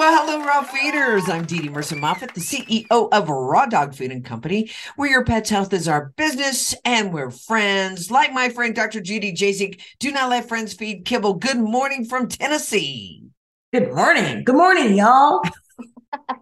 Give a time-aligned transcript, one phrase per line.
[0.00, 1.28] Well, hello, raw feeders.
[1.28, 5.26] I'm Dee Dee Mercer Moffat, the CEO of Raw Dog Food and Company, where your
[5.26, 8.10] pet's health is our business and we're friends.
[8.10, 9.02] Like my friend Dr.
[9.02, 11.34] Judy Jasek, do not let friends feed kibble.
[11.34, 13.24] Good morning from Tennessee.
[13.74, 14.42] Good morning.
[14.42, 15.42] Good morning, y'all.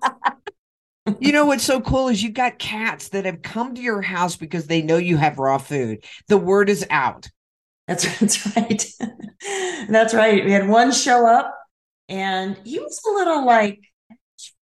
[1.19, 4.37] you know what's so cool is you've got cats that have come to your house
[4.37, 6.05] because they know you have raw food.
[6.29, 7.29] The word is out.
[7.89, 8.87] That's that's right.
[9.89, 10.45] that's right.
[10.45, 11.58] We had one show up
[12.09, 13.81] and he was a little like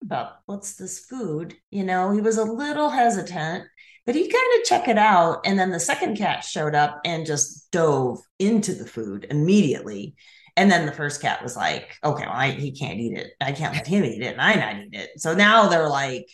[0.01, 1.55] about what's this food?
[1.71, 3.65] You know he was a little hesitant
[4.07, 5.41] but he kind of check it out.
[5.45, 10.15] And then the second cat showed up and just dove into the food immediately.
[10.55, 13.33] And then the first cat was like okay well I, he can't eat it.
[13.41, 15.09] I can't let him eat it and i not eat it.
[15.17, 16.25] So now they're like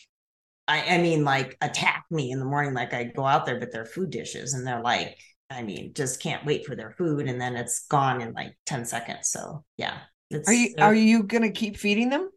[0.67, 3.71] I, I mean like attack me in the morning like i go out there with
[3.73, 5.17] their food dishes and they're like
[5.49, 7.27] i mean just can't wait for their food.
[7.27, 9.29] And then it's gone in like 10 seconds.
[9.29, 9.97] So yeah
[10.33, 12.29] it's, are you are you gonna keep feeding them?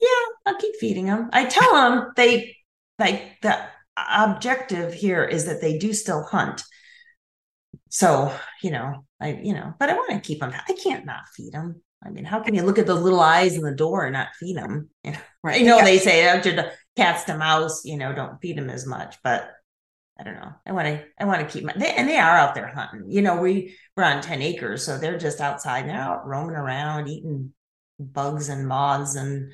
[0.00, 0.08] Yeah,
[0.46, 1.30] I'll keep feeding them.
[1.32, 2.56] I tell them they
[2.98, 3.58] like the
[3.96, 6.62] objective here is that they do still hunt.
[7.88, 10.52] So you know, I you know, but I want to keep them.
[10.52, 11.82] I can't not feed them.
[12.04, 14.28] I mean, how can you look at the little eyes in the door and not
[14.38, 14.90] feed them?
[15.04, 15.60] You know, right?
[15.60, 15.84] You know, yeah.
[15.84, 19.16] they say oh, after the cats to mouse, you know, don't feed them as much,
[19.22, 19.48] but
[20.18, 20.52] I don't know.
[20.66, 23.10] I want to, I want to keep my, they, and they are out there hunting.
[23.10, 25.86] You know, we we're on 10 acres, so they're just outside.
[25.86, 27.52] They're out roaming around, eating
[27.98, 29.52] bugs and moths, and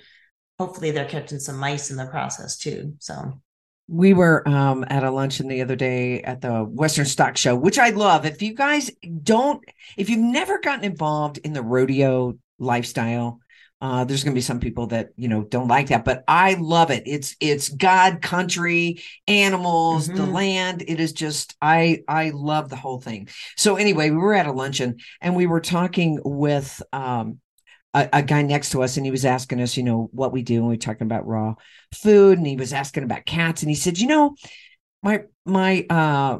[0.59, 2.95] hopefully they're catching some mice in the process too.
[3.01, 3.41] So
[3.89, 7.79] we were um, at a luncheon the other day at the Western Stock Show, which
[7.79, 8.25] I love.
[8.25, 8.91] If you guys
[9.23, 9.63] don't,
[9.97, 13.41] if you've never gotten involved in the rodeo lifestyle,
[13.83, 16.55] uh, there's going to be some people that you know don't like that, but I
[16.55, 17.03] love it.
[17.05, 20.19] It's it's God, country, animals, mm-hmm.
[20.19, 20.85] the land.
[20.87, 23.29] It is just I I love the whole thing.
[23.57, 27.41] So anyway, we were at a luncheon and we were talking with um,
[27.93, 30.43] a, a, guy next to us, and he was asking us, you know, what we
[30.43, 31.57] do, and we were talking about raw
[31.93, 34.37] food, and he was asking about cats, and he said, you know,
[35.03, 36.39] my my uh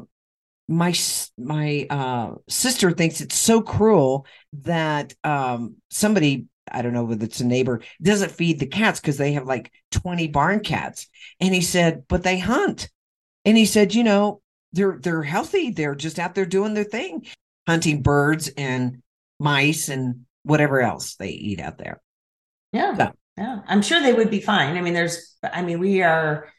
[0.69, 0.93] my
[1.37, 7.41] my uh sister thinks it's so cruel that um somebody I don't know whether it's
[7.41, 11.07] a neighbor, doesn't feed the cats because they have like 20 barn cats.
[11.39, 12.89] And he said, but they hunt.
[13.45, 14.41] And he said, you know,
[14.71, 15.71] they're they're healthy.
[15.71, 17.27] They're just out there doing their thing,
[17.67, 19.03] hunting birds and
[19.39, 22.01] mice and whatever else they eat out there.
[22.71, 22.95] Yeah.
[22.95, 23.11] So.
[23.37, 23.59] Yeah.
[23.67, 24.77] I'm sure they would be fine.
[24.77, 26.51] I mean, there's I mean, we are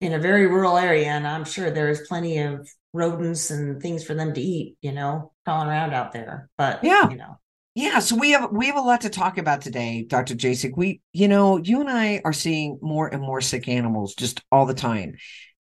[0.00, 4.14] in a very rural area and I'm sure there's plenty of rodents and things for
[4.14, 6.48] them to eat, you know, crawling around out there.
[6.56, 7.38] But yeah, you know,
[7.74, 10.34] yeah, so we have we have a lot to talk about today, Dr.
[10.34, 10.76] Jasek.
[10.76, 14.66] We, you know, you and I are seeing more and more sick animals just all
[14.66, 15.14] the time.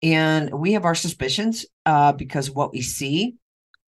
[0.02, 3.34] And we have our suspicions uh, because what we see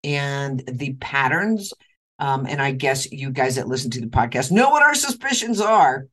[0.04, 1.72] and the patterns.
[2.20, 5.60] Um, and I guess you guys that listen to the podcast know what our suspicions
[5.60, 6.06] are.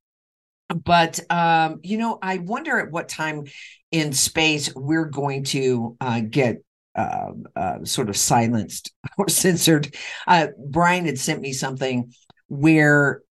[0.69, 3.43] But um, you know, I wonder at what time
[3.91, 6.63] in space we're going to uh, get
[6.95, 9.95] uh, uh, sort of silenced or censored.
[10.27, 12.13] Uh, Brian had sent me something
[12.47, 13.21] where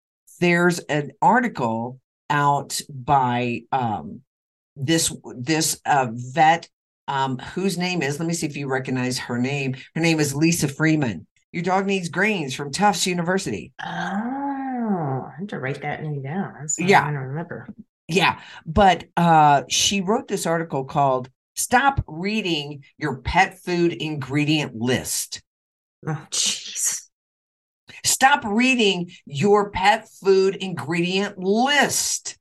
[0.41, 2.01] there's an article
[2.31, 4.21] out by um,
[4.77, 6.69] this this uh, vet
[7.09, 8.19] um, whose name is.
[8.19, 9.77] Let me see if you recognize her name.
[9.95, 11.27] Her name is Lisa Freeman.
[11.53, 13.73] Your dog needs grains from Tufts University.
[13.83, 16.55] Oh, I have to write that name down.
[16.79, 17.69] Yeah, I don't remember.
[18.07, 21.29] Yeah, but uh, she wrote this article called
[21.61, 25.43] Stop reading your pet food ingredient list.
[26.07, 27.03] Oh, jeez.
[28.03, 32.39] Stop reading your pet food ingredient list.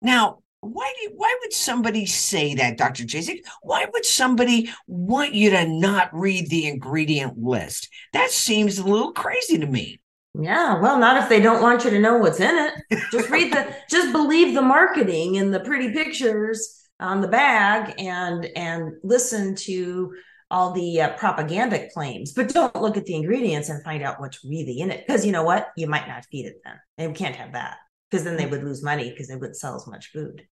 [0.00, 3.02] Now, why do why would somebody say that, Dr.
[3.02, 3.40] Jasek?
[3.60, 7.88] Why would somebody want you to not read the ingredient list?
[8.12, 10.00] That seems a little crazy to me.
[10.40, 13.00] Yeah, well, not if they don't want you to know what's in it.
[13.10, 18.46] Just read the just believe the marketing and the pretty pictures on the bag and
[18.56, 20.14] and listen to
[20.50, 24.44] all the uh, propaganda claims, but don't look at the ingredients and find out what's
[24.44, 25.06] really in it.
[25.06, 26.74] Because you know what, you might not feed it then.
[26.96, 27.76] They can't have that
[28.10, 30.46] because then they would lose money because they wouldn't sell as much food.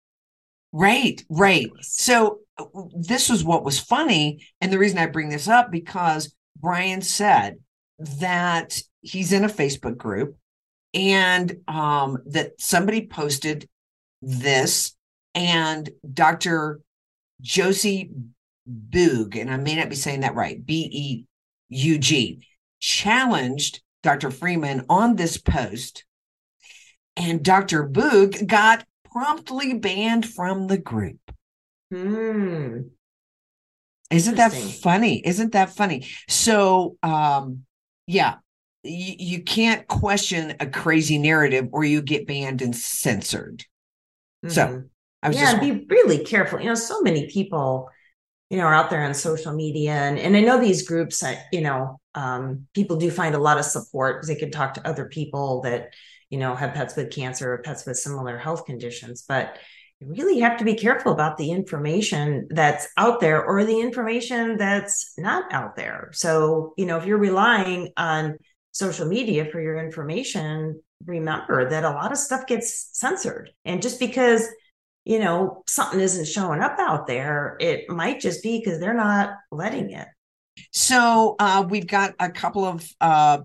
[0.72, 1.70] Right, right.
[1.82, 2.40] So
[2.96, 7.58] this was what was funny, and the reason I bring this up because Brian said
[8.20, 10.36] that he's in a Facebook group
[10.94, 13.68] and um, that somebody posted
[14.22, 14.96] this,
[15.36, 16.80] and Dr.
[17.42, 18.12] Josie
[18.70, 21.26] Beug, and I may not be saying that right, B E
[21.70, 22.46] U G,
[22.80, 24.32] challenged Dr.
[24.32, 26.06] Freeman on this post,
[27.18, 27.88] and Dr.
[27.88, 31.20] Beug got promptly banned from the group.
[31.92, 32.80] Hmm.
[34.10, 35.26] Isn't that funny?
[35.26, 36.08] Isn't that funny?
[36.30, 37.66] So, um,
[38.06, 38.36] yeah,
[38.84, 43.64] you, you can't question a crazy narrative or you get banned and censored.
[44.48, 44.90] So, Mhm.
[45.24, 46.60] I was yeah, just be really careful.
[46.60, 47.90] You know, so many people,
[48.50, 51.24] you know, are out there on social media, and and I know these groups.
[51.52, 54.88] You know, um, people do find a lot of support because they can talk to
[54.88, 55.94] other people that
[56.30, 59.24] you know have pets with cancer or pets with similar health conditions.
[59.28, 59.58] But
[60.02, 64.58] you really have to be careful about the information that's out there or the information
[64.58, 66.10] that's not out there.
[66.12, 68.38] So, you know, if you're relying on
[68.72, 73.52] social media for your information, remember that a lot of stuff gets censored.
[73.66, 74.48] And just because
[75.06, 79.36] you know, something isn't showing up out there, it might just be because they're not
[79.52, 80.08] letting it.
[80.72, 83.40] So uh, we've got a couple of uh,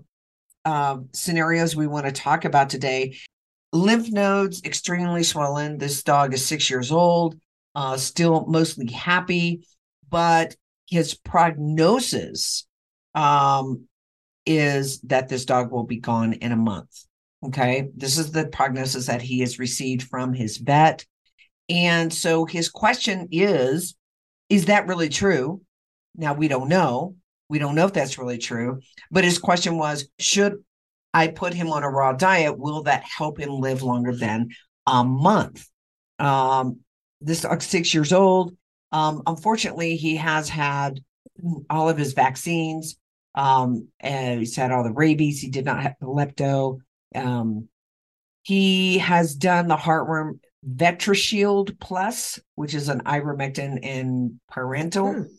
[0.65, 3.17] uh, scenarios we want to talk about today.
[3.71, 5.77] Lymph nodes extremely swollen.
[5.77, 7.39] This dog is six years old,
[7.75, 9.65] uh, still mostly happy,
[10.09, 10.55] but
[10.87, 12.65] his prognosis
[13.13, 13.85] um,
[14.45, 17.05] is that this dog will be gone in a month.
[17.43, 21.05] Okay, this is the prognosis that he has received from his vet.
[21.69, 23.95] And so his question is
[24.49, 25.61] Is that really true?
[26.15, 27.15] Now, we don't know.
[27.47, 28.81] We don't know if that's really true.
[29.11, 30.63] But his question was Should
[31.13, 32.57] I put him on a raw diet?
[32.57, 34.49] Will that help him live longer than
[34.85, 35.67] a month?
[36.17, 36.79] Um,
[37.21, 38.55] this dog's six years old.
[38.91, 40.99] Um, unfortunately, he has had
[41.69, 42.97] all of his vaccines.
[43.35, 45.39] Um, and he's had all the rabies.
[45.39, 46.79] He did not have the lepto.
[47.15, 47.69] Um,
[48.41, 55.15] he has done the heartworm VetraShield Plus, which is an ivermectin and pyrantel.
[55.15, 55.33] Hmm.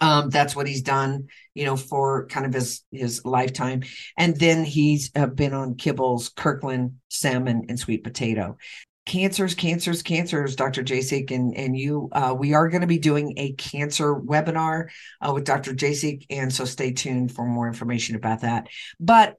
[0.00, 3.82] Um, that's what he's done, you know, for kind of his his lifetime.
[4.16, 8.56] And then he's uh, been on kibbles, Kirkland salmon, and sweet potato.
[9.04, 10.84] Cancers, cancers, cancers, Dr.
[10.84, 12.08] Jasek and and you.
[12.12, 14.88] Uh, we are going to be doing a cancer webinar
[15.20, 15.74] uh, with Dr.
[15.74, 18.68] Jasek, and so stay tuned for more information about that.
[19.00, 19.36] But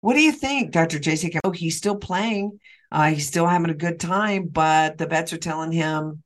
[0.00, 0.98] what do you think, Dr.
[0.98, 1.38] Jasek?
[1.44, 2.58] Oh, he's still playing.
[2.92, 6.22] Uh, he's still having a good time, but the vets are telling him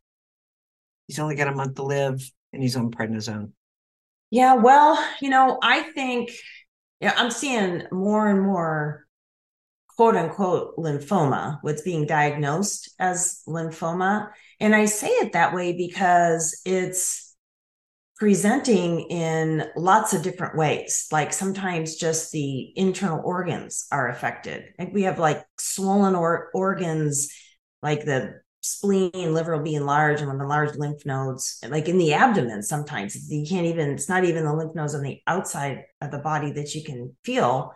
[1.06, 2.20] he's only got a month to live
[2.52, 3.52] and he's on prednisone.
[4.30, 6.32] Yeah, well, you know, I think
[7.00, 9.06] yeah, I'm seeing more and more
[9.96, 14.30] quote unquote lymphoma, what's being diagnosed as lymphoma.
[14.60, 17.25] And I say it that way because it's
[18.16, 21.06] presenting in lots of different ways.
[21.12, 24.72] Like sometimes just the internal organs are affected.
[24.78, 27.28] Like we have like swollen or- organs,
[27.82, 31.98] like the spleen, liver will be enlarged, and when the large lymph nodes, like in
[31.98, 35.84] the abdomen, sometimes you can't even, it's not even the lymph nodes on the outside
[36.00, 37.72] of the body that you can feel.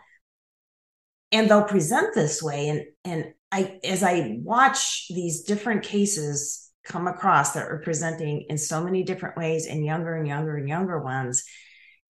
[1.32, 2.68] And they'll present this way.
[2.68, 8.58] And and I as I watch these different cases come across that are presenting in
[8.58, 11.44] so many different ways and younger and younger and younger ones.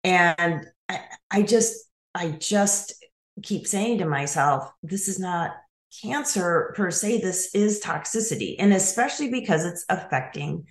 [0.05, 1.01] And I,
[1.31, 2.93] I just, I just
[3.43, 5.53] keep saying to myself, this is not
[6.03, 8.57] cancer per se, this is toxicity.
[8.59, 10.67] And especially because it's affecting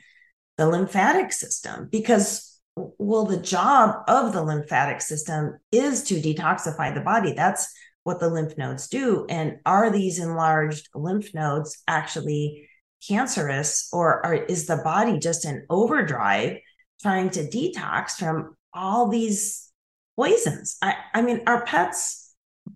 [0.57, 1.89] the lymphatic system.
[1.91, 7.33] Because, well, the job of the lymphatic system is to detoxify the body.
[7.33, 7.67] That's
[8.03, 9.25] what the lymph nodes do.
[9.29, 12.69] And are these enlarged lymph nodes actually
[13.07, 16.57] cancerous, or is the body just in overdrive
[17.01, 19.71] trying to detox from all these
[20.15, 20.77] poisons?
[20.81, 22.25] I, I mean, our pets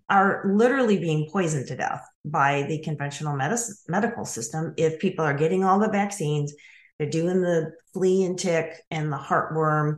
[0.08, 5.34] are literally being poisoned to death by the conventional medicine, medical system if people are
[5.34, 6.54] getting all the vaccines
[6.98, 9.96] they're doing the flea and tick and the heartworm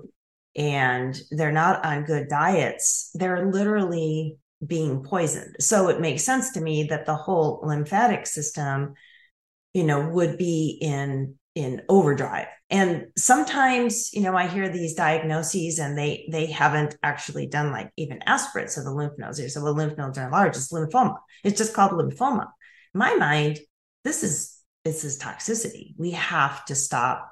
[0.54, 6.60] and they're not on good diets they're literally being poisoned so it makes sense to
[6.60, 8.94] me that the whole lymphatic system
[9.74, 12.46] you know would be in in overdrive.
[12.70, 17.90] And sometimes you know i hear these diagnoses and they they haven't actually done like
[17.96, 19.38] even aspirates of the lymph nodes.
[19.38, 21.16] They say well lymph nodes are large it's lymphoma.
[21.44, 22.46] It's just called lymphoma.
[22.94, 23.60] In my mind
[24.04, 25.94] this is this is toxicity.
[25.96, 27.30] We have to stop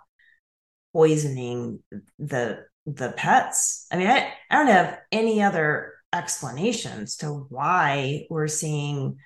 [0.92, 1.80] poisoning
[2.18, 3.87] the the pets.
[3.90, 9.18] I mean i, I don't have any other explanations to why we're seeing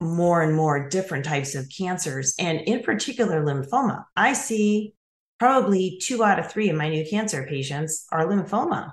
[0.00, 4.04] more and more different types of cancers, and in particular, lymphoma.
[4.16, 4.94] I see
[5.38, 8.92] probably two out of three of my new cancer patients are lymphoma.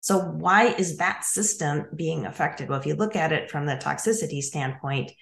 [0.00, 2.68] So why is that system being affected?
[2.68, 5.12] Well, if you look at it from the toxicity standpoint,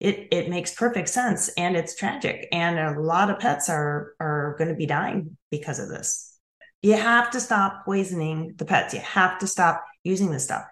[0.00, 4.54] it it makes perfect sense and it's tragic and a lot of pets are are
[4.58, 6.38] going to be dying because of this
[6.82, 10.64] you have to stop poisoning the pets you have to stop using this stuff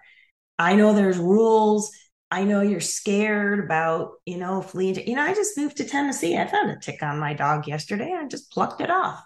[0.59, 1.91] i know there's rules
[2.31, 6.37] i know you're scared about you know flea you know i just moved to tennessee
[6.37, 9.21] i found a tick on my dog yesterday i just plucked it off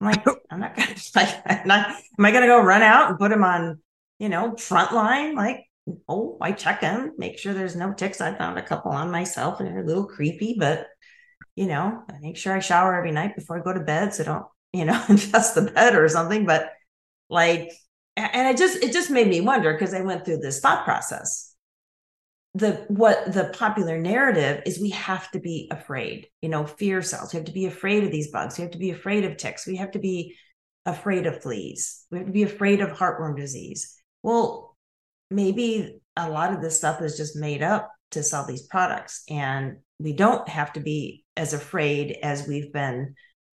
[0.00, 1.88] i'm like i'm not gonna like I'm not,
[2.18, 3.80] am i gonna go run out and put him on
[4.18, 5.64] you know frontline like
[6.08, 8.20] oh, I check him, make sure there's no ticks.
[8.20, 10.86] I found a couple on myself and they're a little creepy, but
[11.56, 14.24] you know, I make sure I shower every night before I go to bed so
[14.24, 16.46] don't, you know, infest the bed or something.
[16.46, 16.70] But
[17.28, 17.72] like,
[18.16, 21.49] and it just it just made me wonder because I went through this thought process.
[22.54, 27.32] The what the popular narrative is we have to be afraid, you know, fear sells.
[27.32, 28.58] We have to be afraid of these bugs.
[28.58, 29.66] We have to be afraid of ticks.
[29.66, 30.36] We have to be
[30.84, 32.06] afraid of fleas.
[32.10, 33.94] We have to be afraid of heartworm disease.
[34.22, 34.76] Well,
[35.30, 39.78] maybe a lot of this stuff is just made up to sell these products and
[39.98, 43.14] we don't have to be as afraid as we've been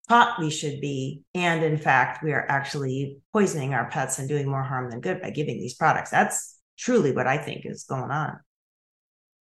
[0.07, 4.47] taught we should be and in fact we are actually poisoning our pets and doing
[4.47, 8.11] more harm than good by giving these products that's truly what i think is going
[8.11, 8.37] on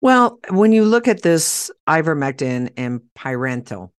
[0.02, 3.90] well when you look at this ivermectin and pyrantel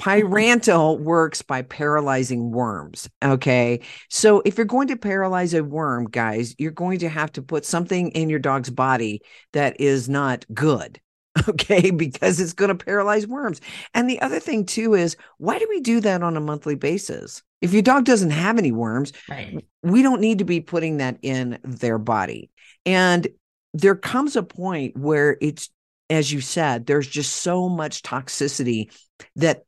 [0.00, 0.32] mm-hmm.
[0.32, 3.08] Pyrantel works by paralyzing worms.
[3.22, 3.80] Okay.
[4.08, 7.64] So if you're going to paralyze a worm, guys, you're going to have to put
[7.64, 9.22] something in your dog's body
[9.52, 11.00] that is not good.
[11.48, 11.90] Okay.
[11.92, 13.60] Because it's going to paralyze worms.
[13.94, 17.44] And the other thing, too, is why do we do that on a monthly basis?
[17.60, 19.64] If your dog doesn't have any worms, right.
[19.84, 22.50] we don't need to be putting that in their body.
[22.84, 23.28] And
[23.74, 25.70] there comes a point where it's,
[26.10, 28.92] as you said, there's just so much toxicity
[29.36, 29.64] that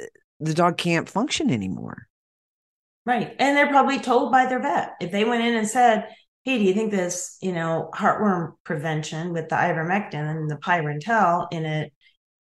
[0.00, 0.04] uh,
[0.40, 2.06] the dog can't function anymore.
[3.06, 3.34] Right.
[3.38, 4.94] And they're probably told by their vet.
[5.00, 6.08] If they went in and said,
[6.44, 11.48] Hey, do you think this, you know, heartworm prevention with the ivermectin and the pyrantel
[11.50, 11.92] in it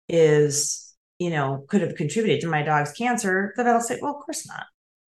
[0.08, 4.16] is, you know, could have contributed to my dog's cancer, the vet will say, Well,
[4.16, 4.66] of course not.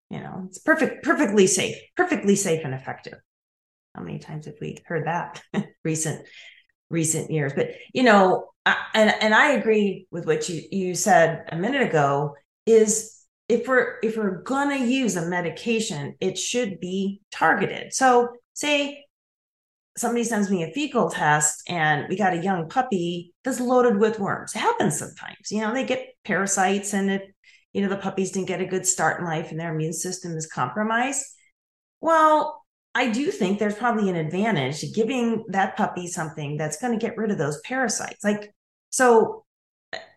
[0.10, 3.20] You know, it's perfect, perfectly safe, perfectly safe and effective.
[3.96, 5.42] How many times have we heard that?
[5.84, 6.26] Recent
[6.90, 7.54] recent years?
[7.54, 11.82] But you know, I, and and I agree with what you you said a minute
[11.82, 12.36] ago
[12.66, 13.16] is
[13.48, 17.94] if we're if we're to use a medication it should be targeted.
[17.94, 19.06] So say
[19.98, 24.20] somebody sends me a fecal test and we got a young puppy that's loaded with
[24.20, 24.56] worms.
[24.56, 27.34] It happens sometimes you know they get parasites and it
[27.72, 30.36] you know the puppies didn't get a good start in life and their immune system
[30.36, 31.24] is compromised.
[32.02, 32.65] Well
[32.96, 37.06] i do think there's probably an advantage to giving that puppy something that's going to
[37.06, 38.24] get rid of those parasites.
[38.24, 38.54] Like
[38.90, 39.44] so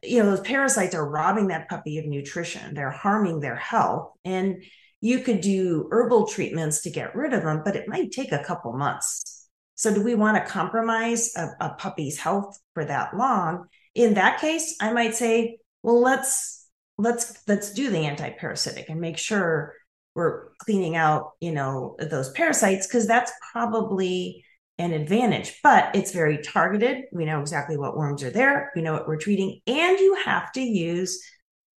[0.03, 2.75] you know those parasites are robbing that puppy of nutrition.
[2.75, 4.63] They're harming their health and
[5.01, 8.45] you could do herbal treatments to get rid of them but it might take a
[8.45, 9.49] couple months.
[9.75, 13.67] So do we want to compromise a, a puppy's health for that long?
[13.95, 16.69] In that case i might say well let's
[16.99, 19.75] let's let's do the anti-parasitic and make sure
[20.19, 24.45] we're cleaning out you know those parasites because that's probably
[24.79, 27.05] an advantage, but it's very targeted.
[27.13, 30.53] We know exactly what worms are there, we know what we're treating, and you have
[30.53, 31.21] to use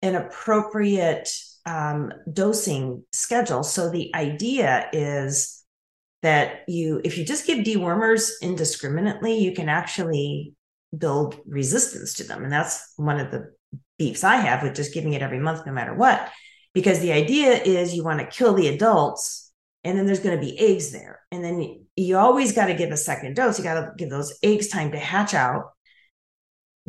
[0.01, 1.29] an appropriate
[1.65, 3.63] um, dosing schedule.
[3.63, 5.63] So the idea is
[6.21, 10.53] that you, if you just give dewormers indiscriminately, you can actually
[10.95, 12.43] build resistance to them.
[12.43, 13.53] And that's one of the
[13.97, 16.31] beefs I have with just giving it every month, no matter what.
[16.73, 19.51] Because the idea is you want to kill the adults
[19.83, 21.19] and then there's going to be eggs there.
[21.31, 23.57] And then you always got to give a second dose.
[23.57, 25.71] You got to give those eggs time to hatch out,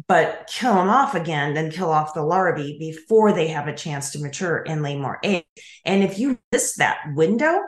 [0.07, 4.11] but kill them off again, then kill off the larvae before they have a chance
[4.13, 5.47] to mature and lay more eggs.
[5.85, 7.59] And if you miss that window,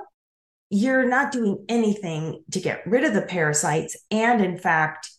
[0.71, 3.97] you're not doing anything to get rid of the parasites.
[4.11, 5.11] And in fact,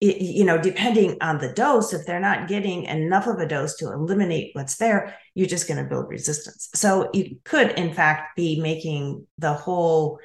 [0.00, 3.76] it, you know, depending on the dose, if they're not getting enough of a dose
[3.76, 6.70] to eliminate what's there, you're just going to build resistance.
[6.74, 10.18] So you could, in fact, be making the whole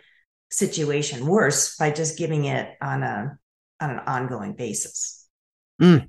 [0.49, 3.37] situation worse by just giving it on a
[3.81, 5.27] on an ongoing basis.
[5.81, 6.07] Mm.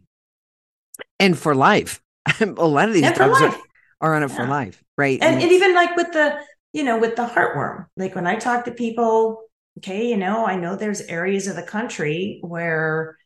[1.18, 2.00] And for life,
[2.40, 3.56] a lot of these drugs are,
[4.00, 4.36] are, on it yeah.
[4.36, 5.18] for life, right?
[5.20, 6.38] And, and, and even like with the
[6.72, 9.42] you know with the heartworm, like when I talk to people,
[9.78, 13.16] okay, you know, I know there's areas of the country where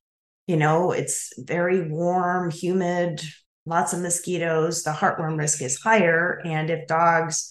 [0.46, 3.20] you know, it's very warm, humid,
[3.66, 4.82] lots of mosquitoes.
[4.82, 6.40] The heartworm risk is higher.
[6.44, 7.48] And if dogs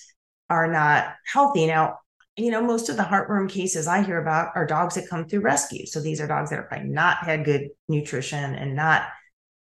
[0.50, 2.00] are not healthy, now,
[2.36, 5.42] you know, most of the heartworm cases I hear about are dogs that come through
[5.42, 5.86] rescue.
[5.86, 9.04] So these are dogs that are probably not had good nutrition and not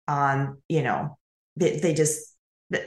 [0.07, 1.17] on, um, you know,
[1.55, 2.35] they, they just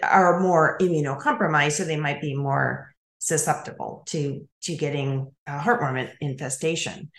[0.02, 1.72] are more immunocompromised.
[1.72, 7.10] So they might be more susceptible to to getting a heartworm infestation.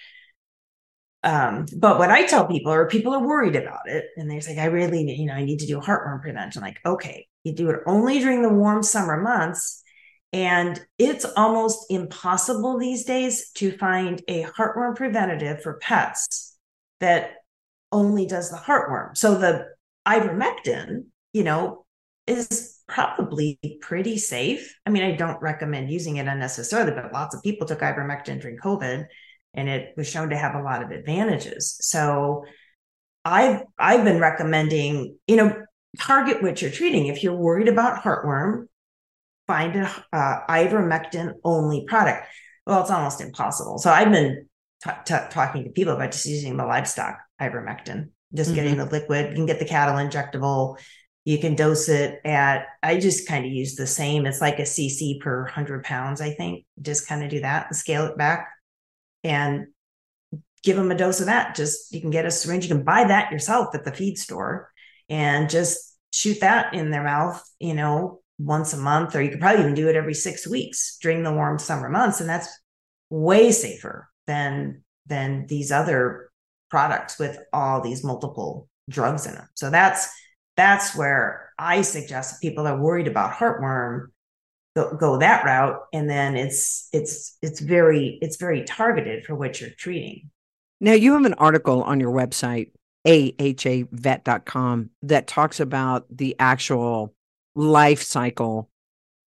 [1.24, 4.58] Um, but what I tell people, or people are worried about it, and they're like,
[4.58, 6.62] I really, need, you know, I need to do heartworm prevention.
[6.62, 9.82] Like, okay, you do it only during the warm summer months.
[10.34, 16.58] And it's almost impossible these days to find a heartworm preventative for pets
[17.00, 17.36] that
[17.92, 19.16] only does the heartworm.
[19.16, 19.68] So the
[20.08, 21.86] ivermectin, you know,
[22.26, 24.76] is probably pretty safe.
[24.86, 28.58] I mean, I don't recommend using it unnecessarily, but lots of people took ivermectin during
[28.58, 29.06] COVID
[29.54, 31.78] and it was shown to have a lot of advantages.
[31.82, 32.46] So
[33.26, 35.64] I've I've been recommending, you know,
[36.00, 37.08] target what you're treating.
[37.08, 38.68] If you're worried about heartworm,
[39.48, 42.28] find a uh, ivermectin only product.
[42.66, 43.78] Well, it's almost impossible.
[43.78, 44.48] So I've been
[44.84, 48.56] t- t- talking to people about just using the livestock ivermectin, just mm-hmm.
[48.56, 49.30] getting the liquid.
[49.30, 50.80] You can get the cattle injectable.
[51.26, 54.26] You can dose it at, I just kind of use the same.
[54.26, 56.66] It's like a cc per 100 pounds, I think.
[56.82, 58.50] Just kind of do that and scale it back
[59.24, 59.68] and
[60.64, 61.56] give them a dose of that.
[61.56, 64.72] Just you can get a syringe, you can buy that yourself at the feed store
[65.10, 69.40] and just shoot that in their mouth, you know, once a month, or you could
[69.40, 72.20] probably even do it every six weeks during the warm summer months.
[72.20, 72.48] And that's
[73.10, 76.32] way safer than than these other
[76.70, 79.48] products with all these multiple drugs in them.
[79.56, 80.10] So that's
[80.56, 84.08] that's where I suggest people are worried about heartworm
[84.76, 89.62] go, go that route and then it's it's it's very it's very targeted for what
[89.62, 90.30] you're treating.
[90.80, 92.72] Now you have an article on your website
[93.06, 97.14] ahavet.com that talks about the actual
[97.56, 98.70] life cycle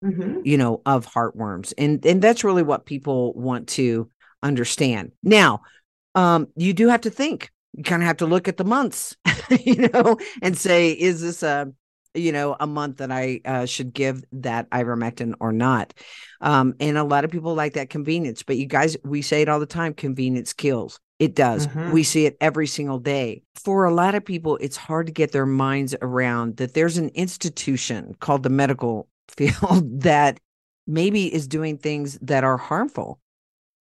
[0.02, 0.40] mm-hmm.
[0.44, 4.08] you know of heartworms and and that's really what people want to
[4.42, 5.60] understand now
[6.14, 9.16] um you do have to think you kind of have to look at the months
[9.60, 11.70] you know and say is this a
[12.14, 15.92] you know a month that i uh, should give that ivermectin or not
[16.40, 19.48] um and a lot of people like that convenience but you guys we say it
[19.48, 21.66] all the time convenience kills it does.
[21.68, 21.92] Mm-hmm.
[21.92, 23.42] We see it every single day.
[23.54, 27.10] For a lot of people, it's hard to get their minds around that there's an
[27.10, 30.40] institution called the medical field that
[30.86, 33.20] maybe is doing things that are harmful.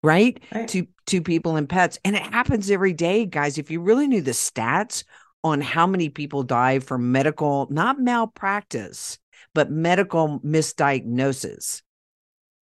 [0.02, 0.40] Right?
[0.54, 4.06] right to to people and pets and it happens every day guys if you really
[4.06, 5.04] knew the stats
[5.42, 9.18] on how many people die from medical not malpractice
[9.54, 11.82] but medical misdiagnosis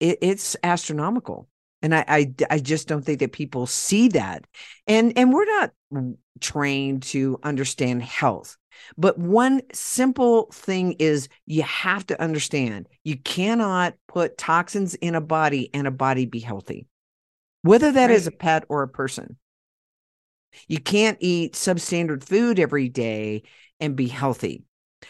[0.00, 1.48] it, it's astronomical
[1.82, 4.46] and I, I i just don't think that people see that.
[4.86, 5.72] And and we're not
[6.40, 8.56] trained to understand health
[8.96, 15.20] but one simple thing is you have to understand you cannot put toxins in a
[15.20, 16.86] body and a body be healthy
[17.62, 18.14] whether that right.
[18.14, 19.36] is a pet or a person
[20.66, 23.42] you can't eat substandard food every day
[23.80, 24.64] and be healthy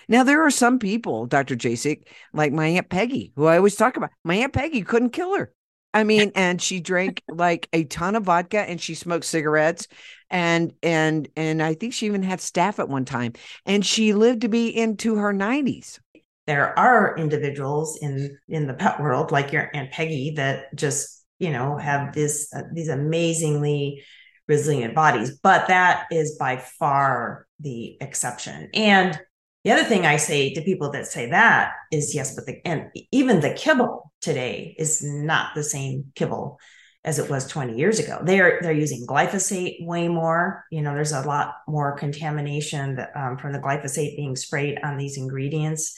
[0.08, 1.56] now, there are some people, Dr.
[1.56, 4.10] Jasek, like my Aunt Peggy, who I always talk about.
[4.24, 5.52] My Aunt Peggy couldn't kill her.
[5.94, 9.88] I mean, and she drank like a ton of vodka and she smoked cigarettes
[10.30, 13.32] and and and I think she even had staph at one time
[13.64, 15.98] and she lived to be into her 90s.
[16.46, 21.50] There are individuals in in the pet world like your Aunt Peggy that just, you
[21.50, 24.02] know, have this uh, these amazingly
[24.48, 28.70] resilient bodies, but that is by far the exception.
[28.74, 29.18] And
[29.64, 32.90] the other thing I say to people that say that is yes, but the and
[33.12, 36.58] even the kibble today is not the same kibble
[37.04, 38.20] as it was 20 years ago.
[38.22, 40.64] They're they're using glyphosate way more.
[40.70, 44.96] You know, there's a lot more contamination that, um, from the glyphosate being sprayed on
[44.96, 45.94] these ingredients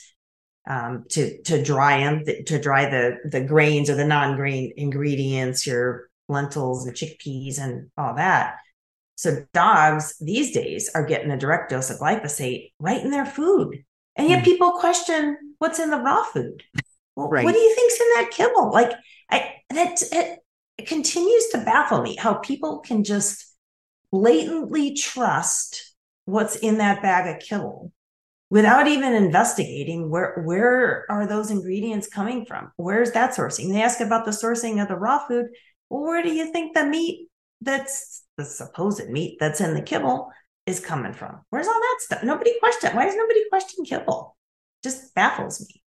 [0.69, 6.09] um, to to dry them, to dry the the grains or the non-grain ingredients, your
[6.31, 8.57] lentils and chickpeas and all that.
[9.15, 13.83] So dogs these days are getting a direct dose of glyphosate right in their food.
[14.15, 14.45] And yet mm.
[14.45, 16.63] people question what's in the raw food.
[17.15, 17.43] Well, right.
[17.43, 18.71] what do you think's in that kibble?
[18.71, 18.93] Like
[19.29, 20.39] I that it,
[20.77, 23.53] it continues to baffle me how people can just
[24.11, 25.93] blatantly trust
[26.25, 27.91] what's in that bag of kibble
[28.49, 34.01] without even investigating where where are those ingredients coming from where's that sourcing they ask
[34.01, 35.47] about the sourcing of the raw food
[35.91, 37.27] well where do you think the meat
[37.61, 40.31] that's the supposed meat that's in the kibble
[40.65, 41.41] is coming from?
[41.49, 42.23] Where's all that stuff?
[42.23, 42.95] Nobody questioned.
[42.95, 44.35] Why does nobody question kibble?
[44.83, 45.83] Just baffles me.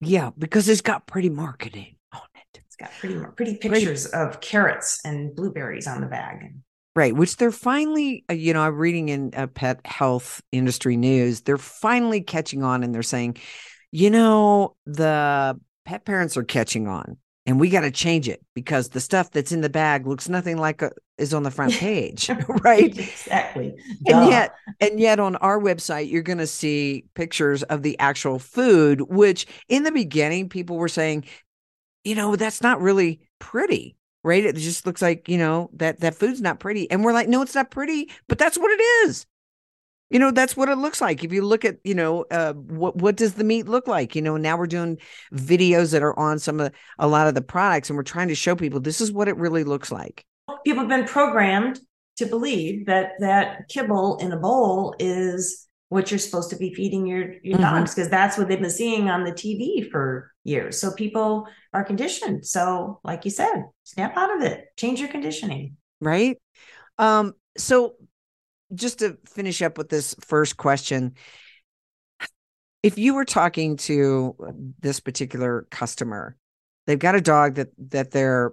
[0.00, 2.60] Yeah, because it's got pretty marketing on it.
[2.66, 4.28] It's got pretty pretty pictures pretty.
[4.28, 6.54] of carrots and blueberries on the bag.
[6.94, 11.42] Right, which they're finally, uh, you know, I'm reading in uh, pet health industry news,
[11.42, 13.36] they're finally catching on and they're saying,
[13.92, 17.16] you know, the pet parents are catching on
[17.48, 20.58] and we got to change it because the stuff that's in the bag looks nothing
[20.58, 22.30] like a, is on the front page
[22.62, 23.74] right exactly
[24.06, 28.38] and yet and yet on our website you're going to see pictures of the actual
[28.38, 31.24] food which in the beginning people were saying
[32.08, 34.44] you know, that's not really pretty, right?
[34.44, 36.90] It just looks like, you know, that that food's not pretty.
[36.90, 39.26] And we're like, no, it's not pretty, but that's what it is.
[40.10, 41.22] You know, that's what it looks like.
[41.22, 44.16] If you look at, you know, uh, what what does the meat look like?
[44.16, 44.98] You know, now we're doing
[45.34, 48.28] videos that are on some of the, a lot of the products, and we're trying
[48.28, 50.24] to show people this is what it really looks like.
[50.64, 51.78] People have been programmed
[52.16, 57.06] to believe that that kibble in a bowl is what you're supposed to be feeding
[57.06, 57.62] your your Mhm.
[57.62, 60.80] dogs because that's what they've been seeing on the TV for years.
[60.80, 62.46] So people are conditioned.
[62.46, 65.76] So, like you said, snap out of it, change your conditioning.
[66.00, 66.38] right?
[66.96, 67.94] Um, so
[68.74, 71.14] just to finish up with this first question,
[72.82, 74.36] if you were talking to
[74.80, 76.36] this particular customer,
[76.86, 78.52] they've got a dog that that they're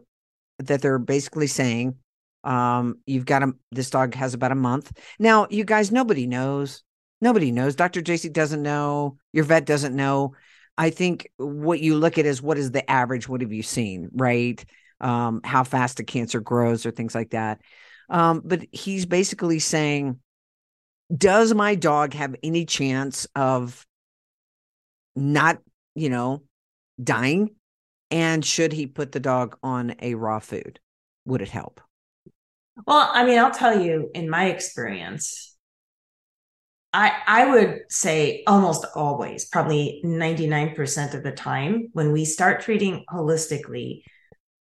[0.60, 1.96] that they're basically saying,
[2.44, 4.98] um, you've got a this dog has about a month.
[5.20, 6.84] Now, you guys, nobody knows.
[7.22, 7.76] Nobody knows.
[7.76, 8.02] Dr.
[8.02, 9.18] Jasek doesn't know.
[9.34, 10.34] Your vet doesn't know.
[10.78, 13.28] I think what you look at is what is the average?
[13.28, 14.10] What have you seen?
[14.14, 14.64] Right?
[15.00, 17.62] Um, how fast a cancer grows or things like that.
[18.10, 20.20] Um, but he's basically saying,
[21.16, 23.86] does my dog have any chance of
[25.16, 25.60] not,
[25.96, 26.44] you know,
[27.02, 27.52] dying?
[28.12, 30.80] And should he put the dog on a raw food?
[31.26, 31.82] Would it help?
[32.86, 35.56] Well, I mean, I'll tell you in my experience,
[36.94, 43.06] I I would say almost always, probably 99% of the time, when we start treating
[43.10, 44.04] holistically,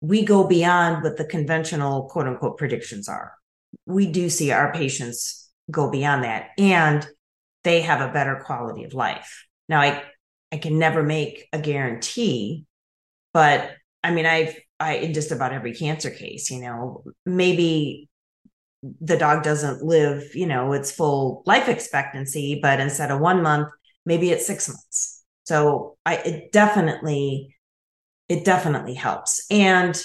[0.05, 3.33] we go beyond what the conventional quote unquote predictions are.
[3.87, 7.07] We do see our patients go beyond that and
[7.63, 9.47] they have a better quality of life.
[9.69, 10.03] Now I
[10.53, 12.67] I can never make a guarantee,
[13.33, 13.71] but
[14.03, 18.11] I mean I've I in just about every cancer case, you know, maybe
[19.01, 23.69] the dog doesn't live, you know, its full life expectancy, but instead of one month,
[24.05, 25.25] maybe it's six months.
[25.45, 27.54] So I it definitely,
[28.29, 29.45] it definitely helps.
[29.51, 30.01] And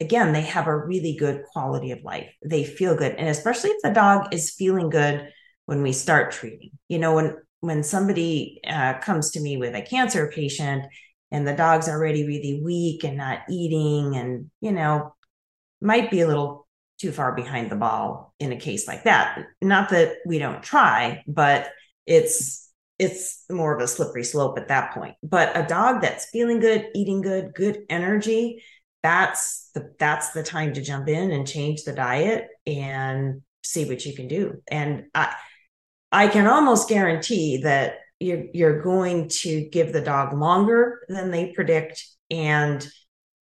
[0.00, 2.32] again, they have a really good quality of life.
[2.44, 3.14] They feel good.
[3.16, 5.28] And especially if the dog is feeling good
[5.66, 6.70] when we start treating.
[6.88, 10.86] You know, when when somebody uh, comes to me with a cancer patient
[11.30, 15.14] and the dog's already really weak and not eating and you know
[15.80, 16.66] might be a little
[16.98, 21.22] too far behind the ball in a case like that not that we don't try
[21.26, 21.70] but
[22.06, 22.69] it's
[23.00, 25.14] it's more of a slippery slope at that point.
[25.22, 28.62] But a dog that's feeling good eating good good energy
[29.02, 34.04] that's the that's the time to jump in and change the diet and see what
[34.04, 34.62] you can do.
[34.70, 35.34] And i
[36.12, 41.52] i can almost guarantee that you're you're going to give the dog longer than they
[41.52, 42.86] predict and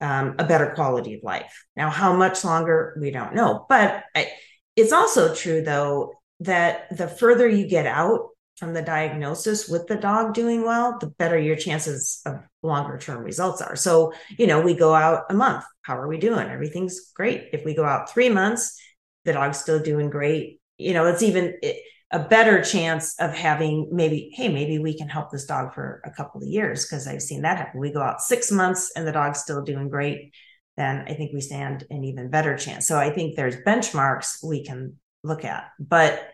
[0.03, 1.65] um, a better quality of life.
[1.75, 2.95] Now, how much longer?
[3.01, 4.31] We don't know, but I,
[4.77, 9.97] it's also true though that the further you get out from the diagnosis with the
[9.97, 13.77] dog doing well, the better your chances of longer term results are.
[13.77, 15.65] So, you know, we go out a month.
[15.83, 16.49] How are we doing?
[16.49, 17.51] Everything's great.
[17.53, 18.81] If we go out three months,
[19.25, 20.61] the dog's still doing great.
[20.79, 21.55] You know, it's even.
[21.63, 21.75] Eh,
[22.13, 26.11] a better chance of having maybe, hey, maybe we can help this dog for a
[26.11, 27.81] couple of years because I've seen that happen.
[27.81, 30.33] We go out six months and the dog's still doing great,
[30.77, 32.87] then I think we stand an even better chance.
[32.87, 35.71] So I think there's benchmarks we can look at.
[35.81, 36.29] But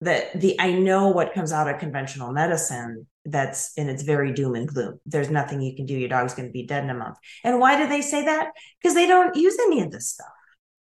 [0.00, 4.54] the the I know what comes out of conventional medicine that's and it's very doom
[4.54, 5.00] and gloom.
[5.06, 5.94] There's nothing you can do.
[5.94, 7.16] Your dog's going to be dead in a month.
[7.42, 8.50] And why do they say that?
[8.80, 10.26] Because they don't use any of this stuff.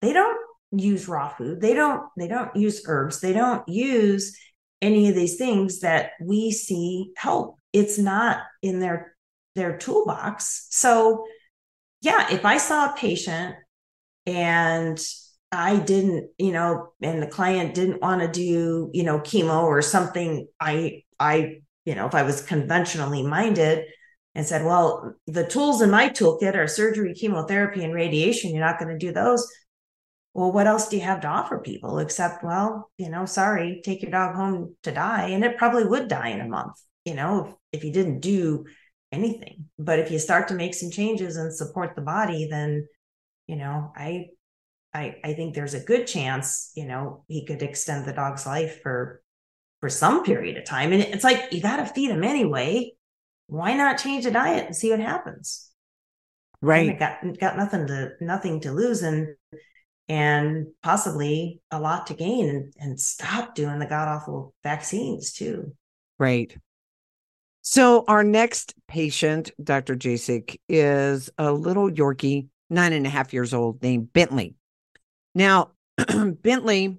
[0.01, 0.39] They don't
[0.73, 4.37] use raw food they don't they don't use herbs they don't use
[4.81, 9.15] any of these things that we see help it's not in their
[9.55, 11.25] their toolbox so
[12.01, 13.55] yeah if i saw a patient
[14.25, 14.99] and
[15.53, 19.83] i didn't you know and the client didn't want to do you know chemo or
[19.83, 23.85] something i i you know if i was conventionally minded
[24.35, 28.79] and said well the tools in my toolkit are surgery chemotherapy and radiation you're not
[28.79, 29.47] going to do those
[30.35, 34.03] well, what else do you have to offer people except, well, you know, sorry, take
[34.03, 35.29] your dog home to die.
[35.29, 36.73] And it probably would die in a month,
[37.05, 38.65] you know, if, if you didn't do
[39.11, 39.67] anything.
[39.79, 42.89] But if you start to make some changes and support the body, then,
[43.47, 44.29] you know, I,
[44.95, 48.83] I, I think there's a good chance, you know, he could extend the dog's life
[48.83, 49.23] for,
[49.81, 50.93] for some period of time.
[50.93, 52.93] And it's like, you got to feed him anyway.
[53.47, 55.71] Why not change the diet and see what happens?
[56.61, 56.99] Right.
[56.99, 59.03] Got, got nothing to, nothing to lose.
[59.03, 59.35] And,
[60.09, 65.75] and possibly a lot to gain and, and stop doing the god awful vaccines too.
[66.19, 66.55] Right.
[67.63, 69.97] So our next patient, Dr.
[69.97, 74.55] Jasek, is a little Yorkie, nine and a half years old, named Bentley.
[75.35, 75.73] Now,
[76.43, 76.99] Bentley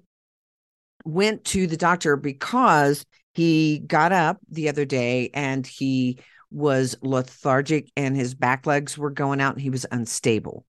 [1.04, 6.18] went to the doctor because he got up the other day and he
[6.50, 10.64] was lethargic and his back legs were going out and he was unstable.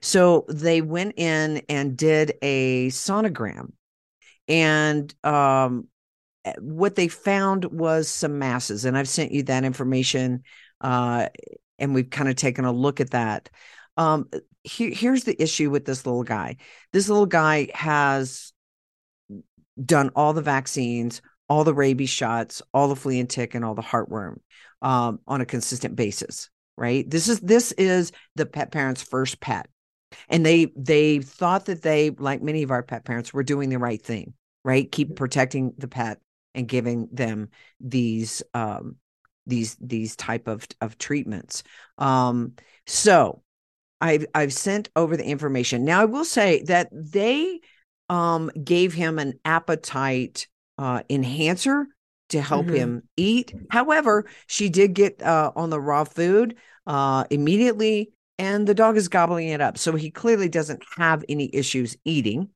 [0.00, 3.72] So they went in and did a sonogram.
[4.48, 5.88] And um,
[6.44, 8.84] eh, what they found was some masses.
[8.84, 10.42] And I've sent you that information.
[10.80, 11.28] Uh,
[11.78, 13.50] and we've kind of taken a look at that.
[13.96, 14.28] Um,
[14.64, 16.56] here's the issue with this little guy
[16.92, 18.52] this little guy has
[19.82, 23.74] done all the vaccines, all the rabies shots, all the flea and tick, and all
[23.74, 24.38] the heartworm
[24.82, 26.50] um, on a consistent basis.
[26.76, 27.08] Right.
[27.08, 29.68] This is this is the pet parent's first pet,
[30.28, 33.78] and they they thought that they, like many of our pet parents, were doing the
[33.78, 34.34] right thing.
[34.64, 34.90] Right.
[34.90, 35.14] Keep mm-hmm.
[35.14, 36.18] protecting the pet
[36.52, 38.96] and giving them these um,
[39.46, 41.62] these these type of of treatments.
[41.96, 42.54] Um,
[42.86, 43.43] so
[44.00, 45.84] I've I've sent over the information.
[45.84, 47.60] Now I will say that they
[48.08, 50.46] um, gave him an appetite
[50.78, 51.86] uh, enhancer
[52.30, 52.74] to help mm-hmm.
[52.74, 53.54] him eat.
[53.70, 59.08] However, she did get uh, on the raw food uh, immediately, and the dog is
[59.08, 59.78] gobbling it up.
[59.78, 62.48] So he clearly doesn't have any issues eating.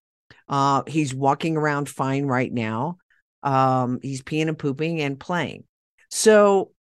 [0.48, 2.98] Uh, he's walking around fine right now.
[3.42, 5.64] Um, he's peeing and pooping and playing.
[6.10, 6.72] So,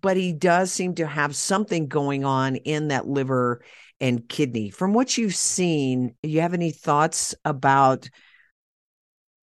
[0.00, 3.62] but he does seem to have something going on in that liver
[4.00, 4.70] and kidney.
[4.70, 8.08] From what you've seen, you have any thoughts about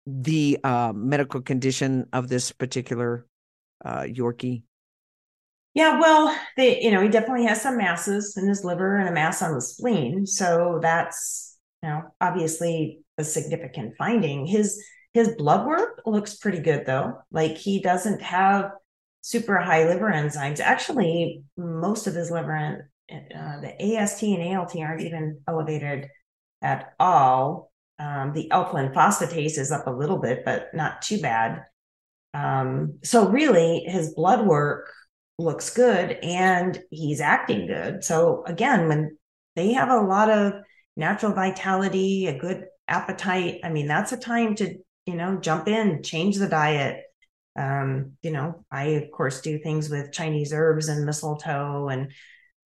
[0.05, 3.25] the uh, medical condition of this particular
[3.83, 4.63] uh, Yorkie?
[5.73, 9.11] Yeah, well, they, you know, he definitely has some masses in his liver and a
[9.11, 10.25] mass on the spleen.
[10.27, 14.45] So that's, you know, obviously a significant finding.
[14.45, 17.19] His his blood work looks pretty good though.
[17.31, 18.71] Like he doesn't have
[19.21, 20.59] super high liver enzymes.
[20.59, 26.07] Actually, most of his liver uh, the AST and ALT aren't even elevated
[26.61, 27.71] at all.
[27.99, 31.63] Um, the alkaline phosphatase is up a little bit, but not too bad.
[32.33, 34.91] Um, so really, his blood work
[35.37, 38.03] looks good and he's acting good.
[38.03, 39.17] So again, when
[39.55, 40.53] they have a lot of
[40.95, 46.01] natural vitality, a good appetite, I mean, that's a time to you know jump in,
[46.03, 47.03] change the diet.
[47.55, 52.11] Um, you know, I of course do things with Chinese herbs and mistletoe and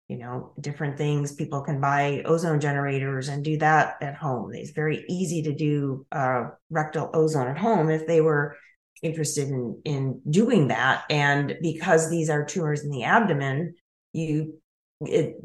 [0.07, 1.33] you know different things.
[1.33, 4.53] People can buy ozone generators and do that at home.
[4.53, 8.57] It's very easy to do uh, rectal ozone at home if they were
[9.03, 11.03] interested in in doing that.
[11.09, 13.75] And because these are tumors in the abdomen
[14.13, 14.59] you
[15.01, 15.35] it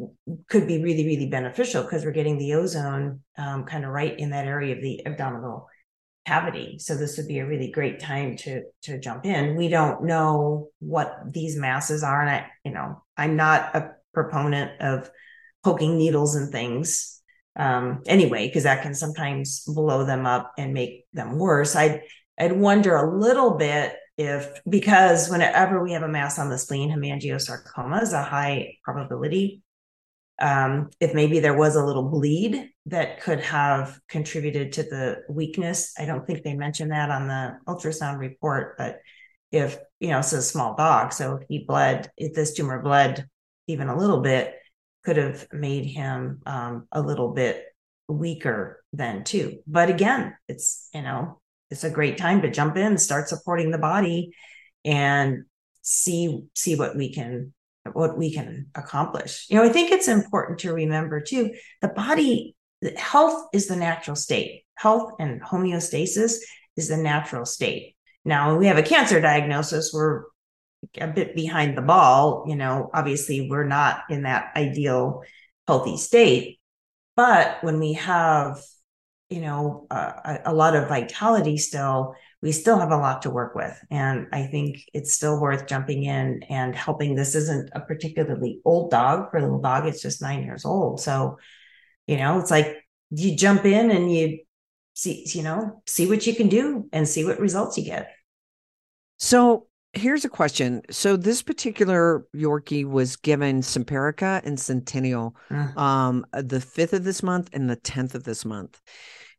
[0.49, 4.31] could be really really beneficial because we're getting the ozone um, kind of right in
[4.31, 5.69] that area of the abdominal
[6.27, 6.79] cavity.
[6.79, 9.57] So this would be a really great time to to jump in.
[9.57, 12.23] We don't know what these masses are.
[12.23, 15.11] And i you know i'm not a proponent of
[15.65, 17.23] poking needles and things
[17.57, 21.77] um, anyway, because that can sometimes blow them up and make them worse.
[21.77, 22.03] I'd
[22.39, 26.91] I'd wonder a little bit if because whenever we have a mass on the spleen,
[26.91, 29.63] hemangiosarcoma is a high probability.
[30.39, 35.93] Um, if maybe there was a little bleed that could have contributed to the weakness.
[35.99, 39.01] I don't think they mentioned that on the ultrasound report, but
[39.53, 43.29] if you know it's a small dog, so he bled, if this tumor bled
[43.73, 44.55] even a little bit
[45.05, 47.65] could have made him um, a little bit
[48.09, 49.59] weaker then too.
[49.67, 53.79] But again, it's you know it's a great time to jump in, start supporting the
[53.79, 54.33] body,
[54.85, 55.45] and
[55.83, 57.53] see see what we can
[57.93, 59.47] what we can accomplish.
[59.49, 62.55] You know, I think it's important to remember too the body
[62.97, 64.65] health is the natural state.
[64.75, 66.37] Health and homeostasis
[66.77, 67.97] is the natural state.
[68.25, 70.25] Now, when we have a cancer diagnosis, we're
[70.99, 72.45] a bit behind the ball.
[72.49, 75.23] You know, obviously we're not in that ideal
[75.67, 76.59] healthy state.
[77.17, 78.61] But when we have,
[79.29, 83.55] you know, a, a lot of vitality still, we still have a lot to work
[83.55, 83.79] with.
[83.91, 87.15] And I think it's still worth jumping in and helping.
[87.15, 91.01] This isn't a particularly old dog for a little dog, it's just nine years old.
[91.01, 91.39] So,
[92.07, 94.41] you know, it's like you jump in and you
[94.95, 98.11] see, you know, see what you can do and see what results you get.
[99.19, 100.83] So Here's a question.
[100.91, 105.79] So this particular Yorkie was given Simparica and Sentinel uh.
[105.79, 108.81] um the 5th of this month and the 10th of this month.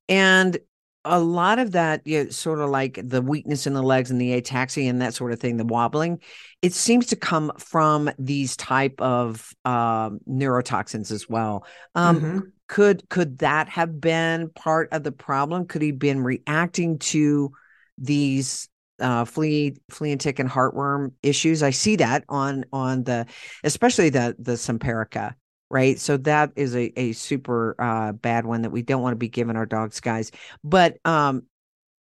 [0.07, 0.57] And
[1.05, 4.21] a lot of that you know, sort of like the weakness in the legs and
[4.21, 6.19] the ataxia and that sort of thing the wobbling
[6.61, 12.39] it seems to come from these type of um, neurotoxins as well um, mm-hmm.
[12.67, 17.51] could could that have been part of the problem could he been reacting to
[17.97, 18.69] these
[19.03, 21.61] uh, flea, flea and tick and heartworm issues.
[21.61, 23.27] I see that on on the,
[23.63, 25.35] especially the the Simparica,
[25.69, 25.99] right?
[25.99, 29.29] So that is a a super uh, bad one that we don't want to be
[29.29, 30.31] giving our dogs, guys.
[30.63, 31.43] But um,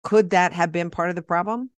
[0.03, 1.71] could that have been part of the problem?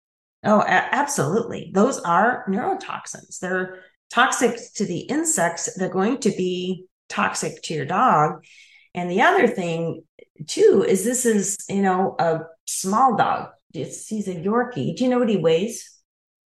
[0.45, 1.71] Oh, a- absolutely.
[1.73, 3.39] Those are neurotoxins.
[3.39, 8.45] They're toxic to the insects, they're going to be toxic to your dog.
[8.95, 10.03] And the other thing
[10.47, 13.51] too is this is, you know, a small dog.
[13.75, 14.97] It's he's a Yorkie.
[14.97, 15.89] Do you know what he weighs?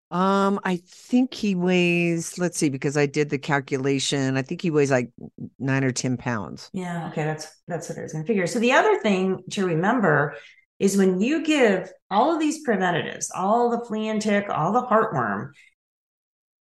[0.09, 4.37] Um, I think he weighs, let's see, because I did the calculation.
[4.37, 5.11] I think he weighs like
[5.59, 6.69] nine or 10 pounds.
[6.71, 8.47] Yeah, okay, that's that's what I was gonna figure.
[8.47, 10.35] So the other thing to remember
[10.79, 14.83] is when you give all of these preventatives, all the flea and tick, all the
[14.83, 15.51] heartworm,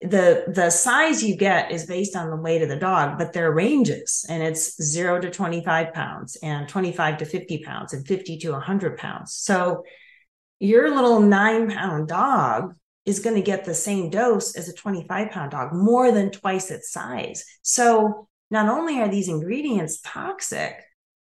[0.02, 3.48] the the size you get is based on the weight of the dog, but there
[3.48, 8.38] are ranges, and it's zero to 25 pounds, and 25 to 50 pounds, and 50
[8.40, 9.34] to 100 pounds.
[9.34, 9.84] So
[10.60, 15.32] your little nine pound dog is going to get the same dose as a 25
[15.32, 17.46] pound dog, more than twice its size.
[17.62, 20.76] So not only are these ingredients toxic,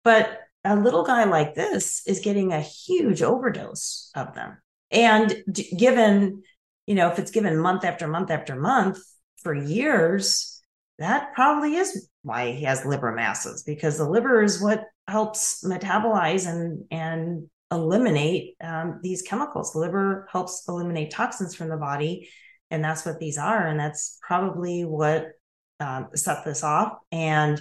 [0.05, 4.59] but a little guy like this is getting a huge overdose of them.
[4.91, 5.35] And
[5.77, 6.43] given,
[6.87, 8.99] you know, if it's given month after month after month
[9.43, 10.61] for years,
[10.99, 16.47] that probably is why he has liver masses because the liver is what helps metabolize
[16.47, 19.73] and and eliminate um, these chemicals.
[19.73, 22.29] The liver helps eliminate toxins from the body,
[22.71, 23.67] and that's what these are.
[23.67, 25.33] And that's probably what
[25.81, 26.99] um, set this off.
[27.13, 27.61] And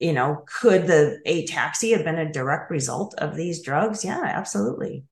[0.00, 4.04] you know, could the ataxia have been a direct result of these drugs?
[4.04, 5.04] Yeah, absolutely.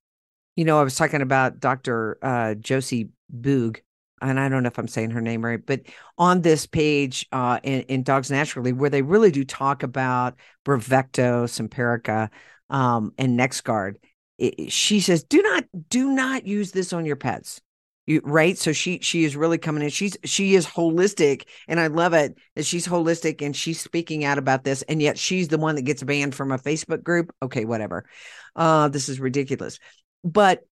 [0.55, 2.17] You know, I was talking about Dr.
[2.21, 3.79] Uh, Josie Beug,
[4.21, 5.81] and I don't know if I'm saying her name right, but
[6.17, 11.45] on this page uh, in, in, Dogs Naturally, where they really do talk about Bravecto,
[11.45, 12.29] Simparica,
[12.69, 13.95] um, and NexGard,
[14.67, 17.61] she says, "Do not, do not use this on your pets."
[18.05, 18.57] You, right?
[18.57, 19.89] So she she is really coming in.
[19.89, 24.37] She's she is holistic and i love it that she's holistic and she's speaking out
[24.37, 27.33] about this and yet she's the one that gets banned from a facebook group?
[27.41, 28.05] Okay whatever.
[28.57, 29.79] Uh this is ridiculous.
[30.21, 30.63] But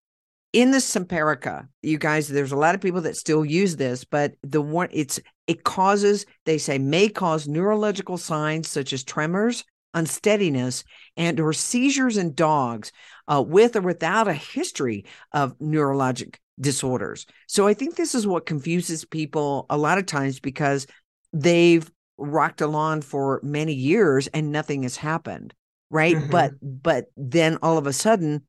[0.54, 4.34] in the Simparica, you guys, there's a lot of people that still use this, but
[4.44, 9.64] the one it's it causes, they say, may cause neurological signs such as tremors,
[9.94, 10.84] unsteadiness,
[11.18, 12.92] and or seizures in dogs
[13.28, 17.26] uh, with or without a history of neurologic disorders.
[17.48, 20.88] So I think this is what confuses people a lot of times because
[21.34, 25.54] they've rocked a lawn for many years and nothing has happened,
[25.90, 26.16] right?
[26.16, 26.32] Mm-hmm.
[26.32, 28.44] But but then all of a sudden,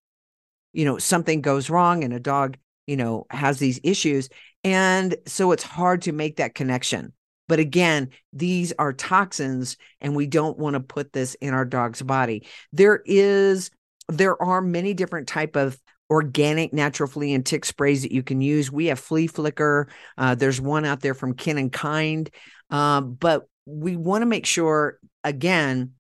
[0.73, 4.29] you know, something goes wrong and a dog, you know, has these issues
[4.65, 7.13] and so it's hard to make that connection.
[7.53, 12.01] But again, these are toxins and we don't want to put this in our dog's
[12.01, 12.47] body.
[12.73, 13.71] There is
[14.09, 18.41] there are many different type of organic natural flea and tick sprays that you can
[18.41, 18.73] use.
[18.73, 19.88] We have Flea Flicker.
[20.17, 22.31] Uh, there's one out there from Kin and Kind.
[22.71, 25.93] Uh, but we want to make sure, again,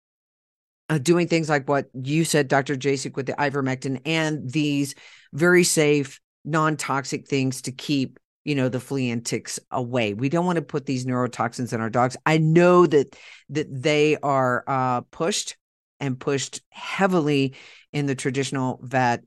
[0.88, 2.76] uh, doing things like what you said, Dr.
[2.76, 4.94] Jasek, with the ivermectin and these
[5.34, 10.28] very safe, non toxic things to keep you know the flea and ticks away we
[10.28, 13.16] don't want to put these neurotoxins in our dogs i know that
[13.48, 15.56] that they are uh pushed
[16.00, 17.54] and pushed heavily
[17.92, 19.22] in the traditional vet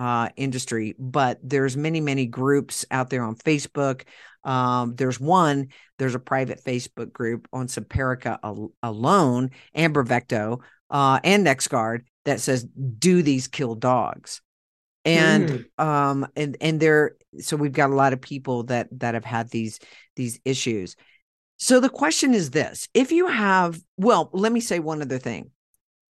[0.00, 4.04] uh, industry, but there's many, many groups out there on Facebook.
[4.44, 11.20] Um, there's one, there's a private Facebook group on Simparica al- alone and Bravecto uh,
[11.22, 14.40] and NexGard that says, do these kill dogs?
[15.04, 15.82] And mm.
[15.82, 19.50] um and and there so we've got a lot of people that that have had
[19.50, 19.78] these
[20.16, 20.96] these issues.
[21.58, 25.50] So the question is this if you have, well, let me say one other thing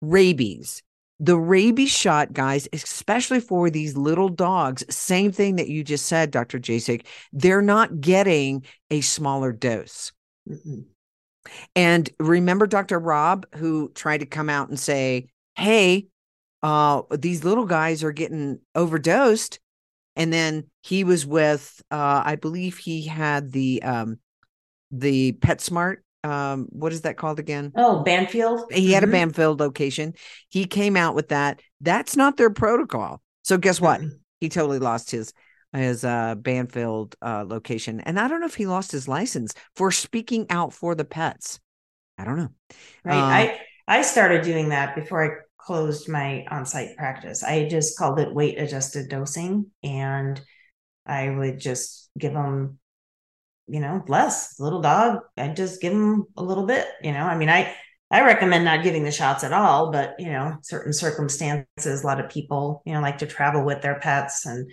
[0.01, 0.83] rabies
[1.19, 6.31] the rabies shot, guys, especially for these little dogs, same thing that you just said,
[6.31, 6.59] Dr.
[6.59, 10.11] Jasek, they're not getting a smaller dose.
[10.47, 10.81] Mm-hmm.
[11.75, 12.99] And remember Dr.
[12.99, 16.07] Robb, who tried to come out and say, hey,
[16.61, 19.59] uh, these little guys are getting overdosed.
[20.17, 24.19] And then he was with, uh, I believe he had the um,
[24.91, 27.71] the PetSmart um what is that called again?
[27.75, 28.71] Oh banfield?
[28.71, 29.11] He had mm-hmm.
[29.11, 30.13] a banfield location.
[30.49, 31.61] He came out with that.
[31.79, 33.21] That's not their protocol.
[33.43, 34.01] So guess what?
[34.01, 34.15] Mm-hmm.
[34.39, 35.33] he totally lost his
[35.73, 37.99] his uh banfield uh location.
[38.01, 41.59] And i don't know if he lost his license for speaking out for the pets.
[42.17, 42.49] I don't know.
[43.03, 43.15] Right.
[43.15, 45.29] Uh, i i started doing that before i
[45.67, 50.41] closed my on-site practice i just called it weight adjusted dosing and
[51.05, 52.79] i would just give them
[53.67, 55.19] you know, less little dog.
[55.35, 57.23] I just give them a little bit, you know.
[57.23, 57.75] I mean, I
[58.09, 62.21] I recommend not giving the shots at all, but you know, certain circumstances, a lot
[62.21, 64.45] of people, you know, like to travel with their pets.
[64.45, 64.71] And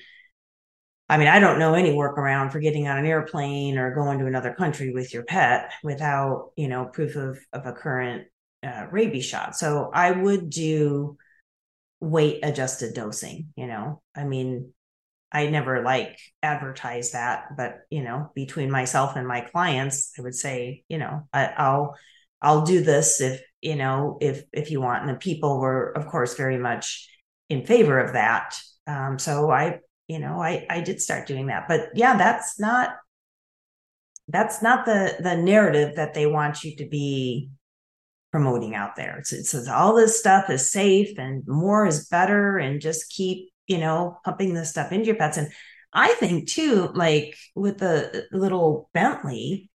[1.09, 4.27] I mean, I don't know any workaround for getting on an airplane or going to
[4.27, 8.29] another country with your pet without, you know, proof of, of a current
[8.65, 9.57] uh, rabies shot.
[9.57, 11.17] So I would do
[12.01, 14.03] weight adjusted dosing, you know.
[14.15, 14.73] I mean,
[15.33, 20.35] I never like advertise that, but you know, between myself and my clients, I would
[20.35, 21.97] say, you know, I, I'll
[22.41, 25.03] I'll do this if you know if if you want.
[25.03, 27.09] And the people were, of course, very much
[27.49, 28.57] in favor of that.
[28.87, 31.67] Um, so I, you know, I I did start doing that.
[31.69, 32.91] But yeah, that's not
[34.29, 37.51] that's not the the narrative that they want you to be
[38.35, 39.19] promoting out there.
[39.19, 43.79] It says all this stuff is safe and more is better, and just keep you
[43.79, 45.37] know, pumping this stuff into your pets.
[45.37, 45.51] And
[45.93, 49.71] I think too, like with the little Bentley,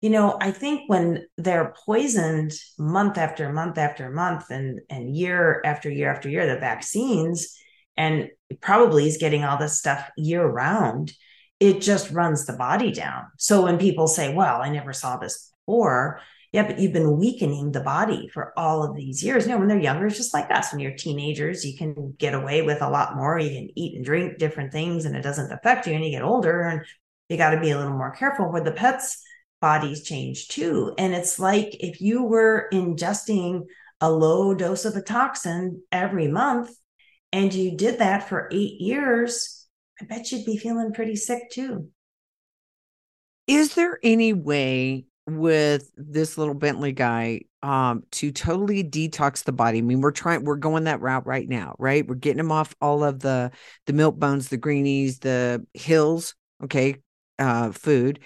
[0.00, 5.62] you know, I think when they're poisoned month after month after month and and year
[5.64, 7.56] after year after year, the vaccines,
[7.96, 8.28] and
[8.60, 11.12] probably is getting all this stuff year round,
[11.60, 13.26] it just runs the body down.
[13.38, 16.20] So when people say, well, I never saw this before,
[16.52, 19.44] yeah, but you've been weakening the body for all of these years.
[19.46, 20.70] You know, when they're younger, it's just like us.
[20.70, 23.38] When you're teenagers, you can get away with a lot more.
[23.38, 25.94] You can eat and drink different things and it doesn't affect you.
[25.94, 26.82] And you get older and
[27.30, 29.22] you got to be a little more careful where the pets'
[29.62, 30.92] bodies change too.
[30.98, 33.62] And it's like if you were ingesting
[34.02, 36.70] a low dose of a toxin every month
[37.32, 39.66] and you did that for eight years,
[39.98, 41.88] I bet you'd be feeling pretty sick too.
[43.46, 49.78] Is there any way with this little Bentley guy um to totally detox the body.
[49.78, 52.06] I mean, we're trying we're going that route right now, right?
[52.06, 53.52] We're getting him off all of the
[53.86, 56.96] the milk bones, the greenies, the hills, okay,
[57.38, 58.20] uh food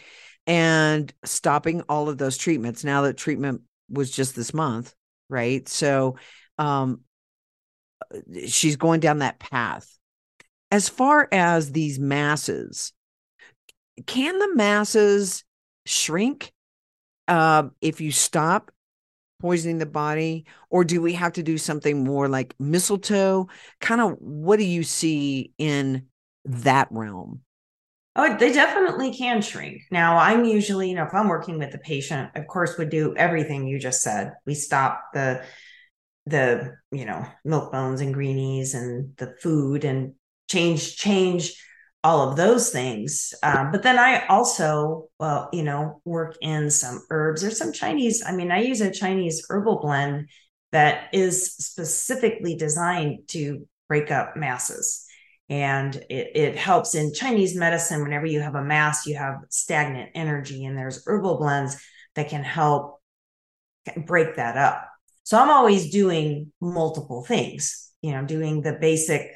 [0.47, 4.95] and stopping all of those treatments now that treatment was just this month,
[5.29, 5.69] right?
[5.69, 6.17] So
[6.59, 7.01] um
[8.47, 9.87] she's going down that path.
[10.71, 12.93] As far as these masses,
[14.07, 15.45] can the masses
[15.85, 16.53] shrink
[17.29, 18.71] uh, if you stop
[19.41, 23.49] poisoning the body, or do we have to do something more like mistletoe?
[23.81, 26.07] Kind of what do you see in
[26.45, 27.43] that realm?
[28.19, 29.83] Oh, they definitely can shrink.
[29.91, 33.15] Now, I'm usually, you know, if I'm working with the patient, of course, would do
[33.15, 34.33] everything you just said.
[34.47, 35.43] We stop the
[36.27, 40.15] the you know milk bones and greenies and the food and
[40.51, 41.55] change change
[42.07, 43.35] all of those things.
[43.43, 48.23] Um, but then I also, well, you know, work in some herbs or some Chinese.
[48.25, 50.29] I mean, I use a Chinese herbal blend
[50.71, 55.05] that is specifically designed to break up masses.
[55.49, 58.03] And it, it helps in Chinese medicine.
[58.03, 61.77] Whenever you have a mass, you have stagnant energy, and there's herbal blends
[62.15, 63.01] that can help
[64.07, 64.89] break that up.
[65.25, 69.33] So I'm always doing multiple things, you know, doing the basic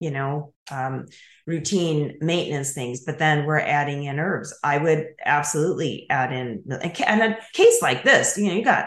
[0.00, 1.06] you know, um,
[1.46, 4.56] routine maintenance things, but then we're adding in herbs.
[4.62, 8.86] I would absolutely add in, and a case like this, you know, you got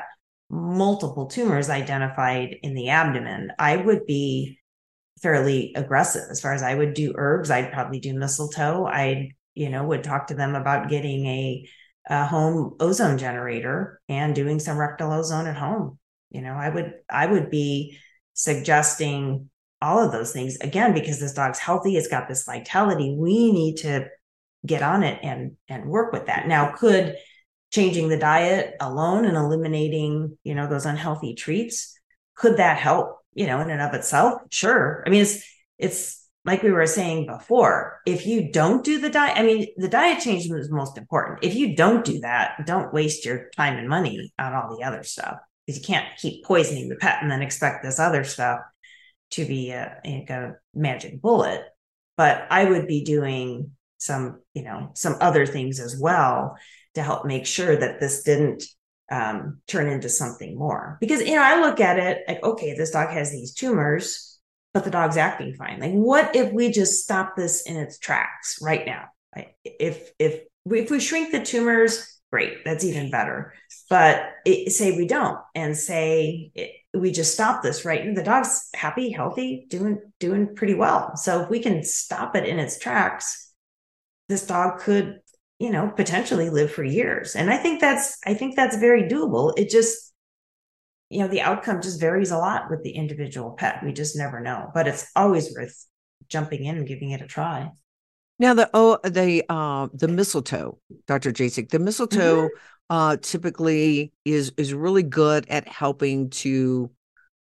[0.49, 3.51] multiple tumors identified in the abdomen.
[3.59, 4.59] I would be
[5.21, 7.51] fairly aggressive as far as I would do herbs.
[7.51, 8.85] I'd probably do mistletoe.
[8.85, 11.69] I, you know, would talk to them about getting a,
[12.09, 15.99] a home ozone generator and doing some rectal ozone at home.
[16.29, 17.97] You know, I would, I would be
[18.33, 19.49] suggesting
[19.81, 23.77] all of those things again because this dog's healthy it's got this vitality we need
[23.77, 24.07] to
[24.65, 26.47] get on it and and work with that.
[26.47, 27.15] Now could
[27.71, 31.99] changing the diet alone and eliminating you know those unhealthy treats
[32.35, 34.41] could that help you know in and of itself?
[34.51, 35.03] Sure.
[35.05, 35.43] I mean it's
[35.77, 39.89] it's like we were saying before if you don't do the diet i mean the
[39.89, 41.39] diet change is most important.
[41.43, 45.03] If you don't do that don't waste your time and money on all the other
[45.03, 48.61] stuff because you can't keep poisoning the pet and then expect this other stuff
[49.31, 51.63] to be a, a magic bullet,
[52.15, 56.57] but I would be doing some, you know, some other things as well
[56.95, 58.63] to help make sure that this didn't
[59.11, 60.97] um, turn into something more.
[60.99, 64.39] Because you know, I look at it like, okay, this dog has these tumors,
[64.73, 65.79] but the dog's acting fine.
[65.79, 69.05] Like, what if we just stop this in its tracks right now?
[69.63, 73.53] If if if we shrink the tumors, great, that's even better.
[73.89, 78.13] But it, say we don't, and say it, we just stop this right?
[78.15, 81.15] The dog's happy healthy doing doing pretty well.
[81.15, 83.47] So if we can stop it in its tracks
[84.27, 85.19] this dog could
[85.59, 87.35] you know potentially live for years.
[87.35, 89.53] And i think that's i think that's very doable.
[89.57, 90.13] It just
[91.09, 93.81] you know the outcome just varies a lot with the individual pet.
[93.83, 94.69] We just never know.
[94.73, 95.85] But it's always worth
[96.27, 97.71] jumping in and giving it a try
[98.39, 100.77] now the oh the uh the mistletoe
[101.07, 102.57] dr jasek the mistletoe mm-hmm
[102.89, 106.89] uh, typically is is really good at helping to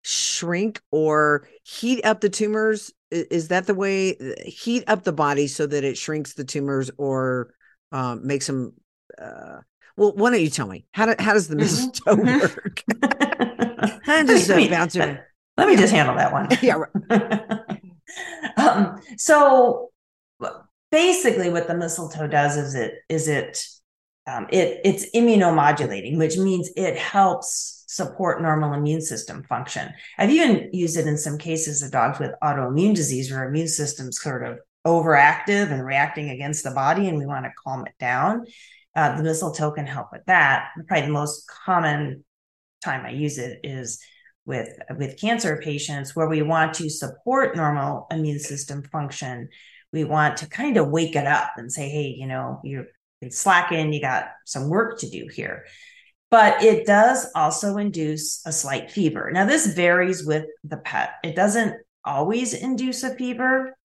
[0.03, 2.93] shrink or heat up the tumors.
[3.11, 4.17] Is that the way?
[4.45, 7.55] Heat up the body so that it shrinks the tumors or
[7.93, 8.75] um, makes them.
[9.21, 9.59] Uh,
[9.97, 12.85] well, why don't you tell me how do, how does the mistletoe work?
[14.03, 15.27] how does let, let,
[15.57, 16.49] let me just handle that one.
[16.63, 16.83] yeah.
[17.11, 17.81] Right.
[18.57, 19.91] um, so
[20.91, 23.65] basically what the mistletoe does is it is it
[24.27, 29.91] um, it it's immunomodulating, which means it helps support normal immune system function.
[30.19, 34.21] I've even used it in some cases of dogs with autoimmune disease where immune system's
[34.21, 38.45] sort of overactive and reacting against the body, and we want to calm it down.
[38.95, 40.71] Uh, the mistletoe can help with that.
[40.87, 42.25] Probably the most common
[42.85, 44.01] time I use it is
[44.45, 49.49] with with cancer patients where we want to support normal immune system function.
[49.93, 52.87] We want to kind of wake it up and say, hey, you know, you're
[53.31, 55.65] slacking, you got some work to do here.
[56.31, 59.31] But it does also induce a slight fever.
[59.33, 61.15] Now, this varies with the pet.
[61.25, 61.75] It doesn't
[62.05, 63.77] always induce a fever.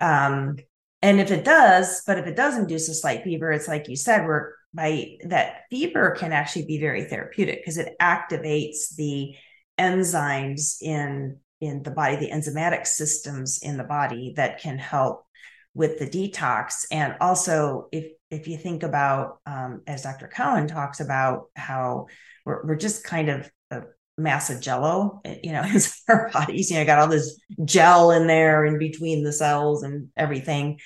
[0.00, 0.56] Um,
[1.02, 3.96] and if it does, but if it does induce a slight fever, it's like you
[3.96, 9.34] said, where by that fever can actually be very therapeutic because it activates the
[9.78, 15.26] enzymes in in the body, the enzymatic systems in the body that can help
[15.74, 16.86] with the detox.
[16.90, 20.28] And also, if if you think about, um, as Dr.
[20.28, 22.06] cohen talks about, how
[22.44, 23.82] we're, we're just kind of a
[24.16, 26.70] mass of jello, eh, you know, in our bodies.
[26.70, 30.78] You know, got all this gel in there in between the cells and everything.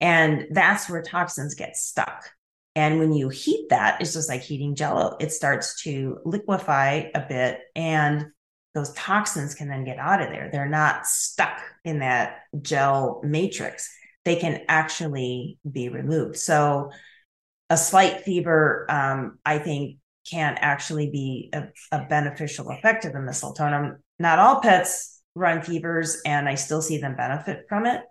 [0.00, 2.28] And that's where toxins get stuck.
[2.74, 5.16] And when you heat that, it's just like heating jello.
[5.18, 8.26] It starts to liquefy a bit and
[8.74, 10.50] those toxins can then get out of there.
[10.52, 13.90] They're not stuck in that gel matrix
[14.26, 16.36] they can actually be removed.
[16.36, 16.90] So
[17.70, 19.98] a slight fever, um, I think,
[20.28, 23.96] can actually be a, a beneficial effect of the mistletoe.
[24.18, 28.02] Not all pets run fevers, and I still see them benefit from it.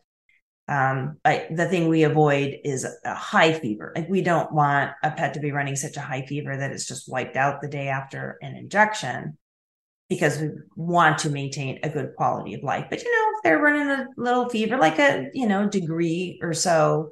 [0.70, 3.92] Um, but the thing we avoid is a high fever.
[3.94, 6.88] Like we don't want a pet to be running such a high fever that it's
[6.88, 9.38] just wiped out the day after an injection
[10.10, 12.86] because we want to maintain a good quality of life.
[12.90, 16.54] But you know, if they're running a little fever, like a you know degree or
[16.54, 17.10] so,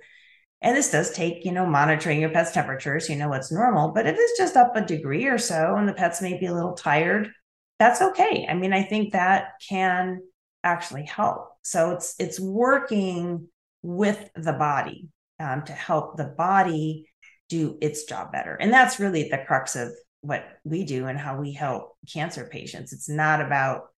[0.62, 3.91] and this does take you know monitoring your pet's temperature so you know what's normal.
[3.91, 6.54] But if it's just up a degree or so, and the pets may be a
[6.54, 7.32] little tired,
[7.80, 8.46] that's okay.
[8.50, 10.22] I mean, I think that can
[10.64, 11.50] actually help.
[11.64, 13.48] So it's it's working
[13.82, 17.08] with the body um, to help the body
[17.50, 19.91] do its job better, and that's really the crux of
[20.24, 22.93] what we do and how we help cancer patients.
[22.93, 23.89] It's not about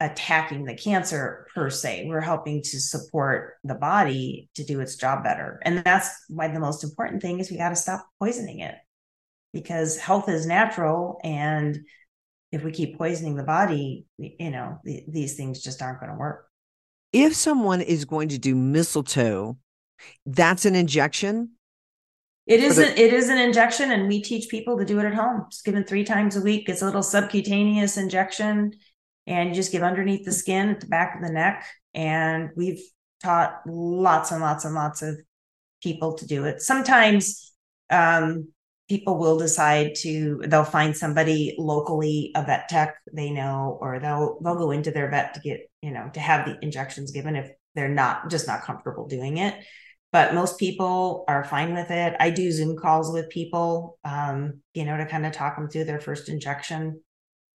[0.00, 2.06] attacking the cancer per se.
[2.08, 5.60] We're helping to support the body to do its job better.
[5.62, 8.76] And that's why the most important thing is we got to stop poisoning it
[9.52, 11.20] because health is natural.
[11.22, 11.80] And
[12.50, 16.18] if we keep poisoning the body, you know, the, these things just aren't going to
[16.18, 16.46] work.
[17.12, 19.58] If someone is going to do mistletoe,
[20.24, 21.55] that's an injection
[22.46, 25.14] it is a, it is an injection, and we teach people to do it at
[25.14, 25.44] home.
[25.48, 26.68] It's given three times a week.
[26.68, 28.72] It's a little subcutaneous injection,
[29.26, 31.66] and you just give underneath the skin at the back of the neck.
[31.92, 32.80] And we've
[33.20, 35.18] taught lots and lots and lots of
[35.82, 36.62] people to do it.
[36.62, 37.52] Sometimes
[37.90, 38.48] um,
[38.88, 44.38] people will decide to they'll find somebody locally, a vet tech they know, or they'll
[44.40, 47.50] they'll go into their vet to get you know to have the injections given if
[47.74, 49.56] they're not just not comfortable doing it
[50.12, 52.14] but most people are fine with it.
[52.18, 55.84] I do Zoom calls with people, um, you know, to kind of talk them through
[55.84, 57.02] their first injection.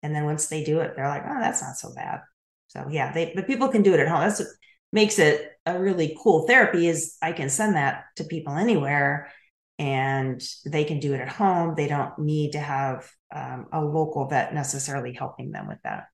[0.02, 2.20] And then once they do it, they're like, oh, that's not so bad.
[2.68, 4.20] So yeah, they but people can do it at home.
[4.20, 4.48] That's what
[4.92, 9.30] makes it a really cool therapy is I can send that to people anywhere
[9.78, 11.74] and they can do it at home.
[11.74, 16.04] They don't need to have um, a local vet necessarily helping them with that.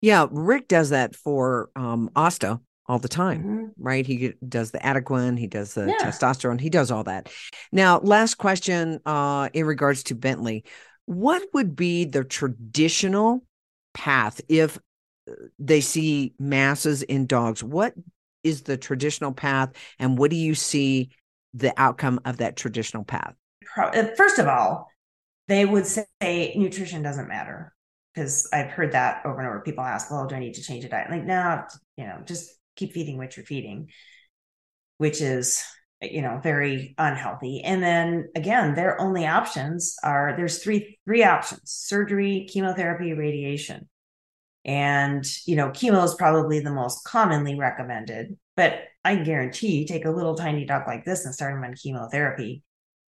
[0.00, 2.10] Yeah, Rick does that for um,
[2.86, 3.64] all the time, mm-hmm.
[3.78, 4.06] right?
[4.06, 6.06] He does the Adequan, he does the yeah.
[6.06, 7.30] testosterone, he does all that.
[7.70, 10.64] Now, last question uh, in regards to Bentley.
[11.06, 13.44] What would be the traditional
[13.94, 14.78] path if
[15.28, 17.62] uh, they see masses in dogs?
[17.62, 17.94] What
[18.44, 21.10] is the traditional path, and what do you see
[21.54, 23.34] the outcome of that traditional path?
[23.76, 24.88] Uh, first of all,
[25.48, 27.72] they would say nutrition doesn't matter
[28.14, 29.60] because I've heard that over and over.
[29.60, 31.64] People ask, "Well, do I need to change a diet?" Like, no,
[31.96, 33.88] you know, just keep feeding what you're feeding,
[34.98, 35.62] which is
[36.00, 37.62] you know very unhealthy.
[37.62, 43.88] And then again their only options are there's three three options surgery chemotherapy radiation.
[44.64, 50.04] And you know chemo is probably the most commonly recommended but i guarantee you take
[50.04, 52.62] a little tiny dog like this and start him on chemotherapy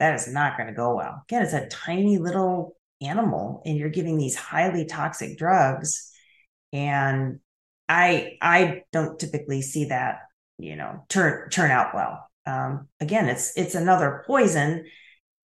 [0.03, 1.23] that is not going to go well.
[1.29, 6.11] Again it's a tiny little animal and you're giving these highly toxic drugs
[6.73, 7.39] and
[7.93, 10.21] I I don't typically see that
[10.59, 12.27] you know turn turn out well.
[12.47, 14.87] Um, again, it's it's another poison.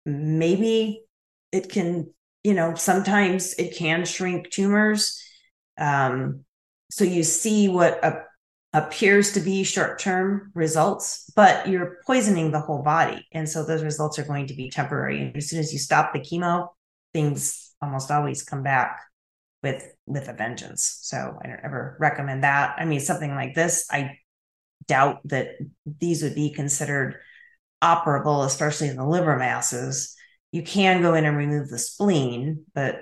[0.05, 1.05] Maybe
[1.53, 2.13] it can
[2.43, 5.23] you know sometimes it can shrink tumors.
[5.79, 6.45] Um,
[6.91, 8.25] so you see what a
[8.75, 13.25] appears to be short term results, but you're poisoning the whole body.
[13.31, 15.21] And so those results are going to be temporary.
[15.21, 16.69] And as soon as you stop the chemo,
[17.13, 18.99] things almost always come back
[19.63, 20.99] with with a vengeance.
[21.03, 22.77] So I don't ever recommend that.
[22.79, 24.19] I mean, something like this, I
[24.87, 25.51] doubt that
[25.87, 27.17] these would be considered
[27.83, 30.17] operable, especially in the liver masses.
[30.51, 33.01] You can go in and remove the spleen, but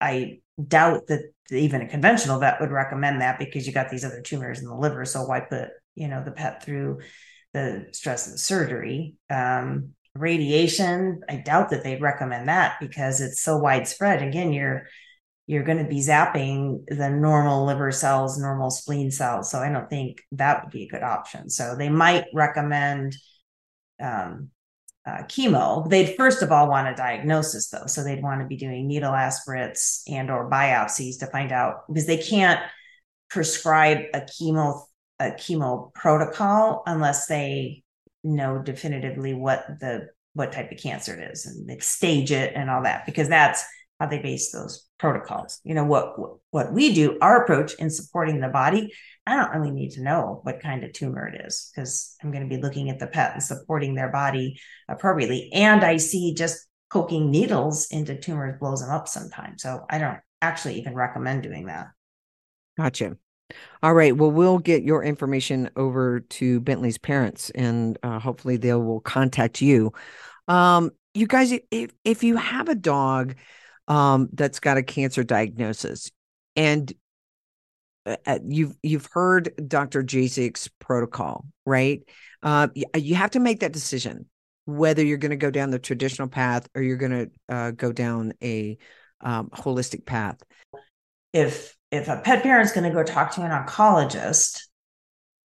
[0.00, 4.20] I doubt that even a conventional vet would recommend that because you got these other
[4.20, 5.04] tumors in the liver.
[5.04, 7.00] So why put you know the pet through
[7.52, 9.16] the stress of the surgery?
[9.30, 14.22] Um, radiation, I doubt that they'd recommend that because it's so widespread.
[14.22, 14.86] Again, you're
[15.46, 19.50] you're going to be zapping the normal liver cells, normal spleen cells.
[19.50, 21.50] So I don't think that would be a good option.
[21.50, 23.16] So they might recommend
[24.00, 24.50] um,
[25.04, 25.88] uh, chemo.
[25.88, 29.14] They'd first of all want a diagnosis though, so they'd want to be doing needle
[29.14, 32.60] aspirates and or biopsies to find out because they can't
[33.28, 34.84] prescribe a chemo
[35.18, 37.82] a chemo protocol unless they
[38.24, 42.70] know definitively what the what type of cancer it is and they stage it and
[42.70, 43.64] all that because that's
[44.02, 45.60] how they base those protocols.
[45.62, 46.16] You know what
[46.50, 48.92] what we do, our approach in supporting the body.
[49.24, 52.42] I don't really need to know what kind of tumor it is because I'm going
[52.42, 55.50] to be looking at the pet and supporting their body appropriately.
[55.52, 59.62] And I see just poking needles into tumors blows them up sometimes.
[59.62, 61.86] So I don't actually even recommend doing that.
[62.76, 63.16] Gotcha.
[63.84, 64.16] All right.
[64.16, 69.60] Well, we'll get your information over to Bentley's parents, and uh, hopefully they will contact
[69.60, 69.92] you.
[70.48, 73.36] Um, you guys, if if you have a dog
[73.88, 76.10] um, that's got a cancer diagnosis.
[76.56, 76.92] And
[78.04, 80.02] uh, uh you've you've heard Dr.
[80.02, 82.02] Jasek's protocol, right?
[82.42, 84.26] Uh, you have to make that decision
[84.64, 87.92] whether you're going to go down the traditional path or you're going to uh, go
[87.92, 88.78] down a
[89.20, 90.38] um, holistic path.
[91.32, 94.62] If if a pet parent's going to go talk to an oncologist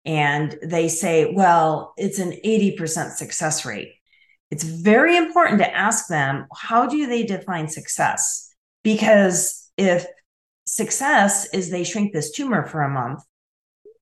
[0.04, 3.94] and they say, well, it's an 80% success rate,
[4.50, 8.54] it's very important to ask them how do they define success?
[8.82, 10.06] Because if
[10.66, 13.22] success is they shrink this tumor for a month,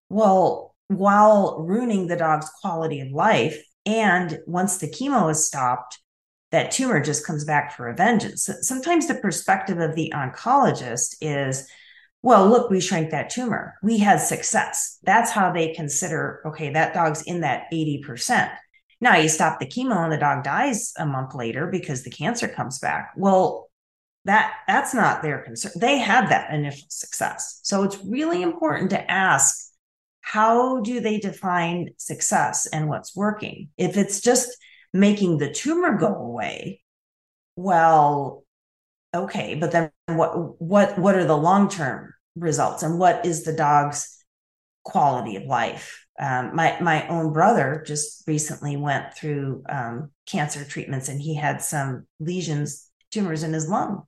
[0.08, 5.98] well, while ruining the dog's quality of life, and once the chemo is stopped,
[6.50, 8.48] that tumor just comes back for a vengeance.
[8.60, 11.66] Sometimes the perspective of the oncologist is,
[12.22, 13.74] well, look, we shrank that tumor.
[13.82, 14.98] We had success.
[15.02, 18.54] That's how they consider, okay, that dog's in that 80%.
[19.04, 22.48] Now you stop the chemo and the dog dies a month later because the cancer
[22.48, 23.12] comes back.
[23.18, 23.68] Well,
[24.24, 25.72] that that's not their concern.
[25.76, 27.60] They had that initial success.
[27.64, 29.70] So it's really important to ask
[30.22, 33.68] how do they define success and what's working?
[33.76, 34.56] If it's just
[34.94, 36.80] making the tumor go away,
[37.56, 38.46] well,
[39.14, 44.24] okay, but then what what what are the long-term results and what is the dog's
[44.82, 46.03] quality of life?
[46.20, 51.60] Um, my my own brother just recently went through um, cancer treatments and he had
[51.60, 54.02] some lesions tumors in his lung.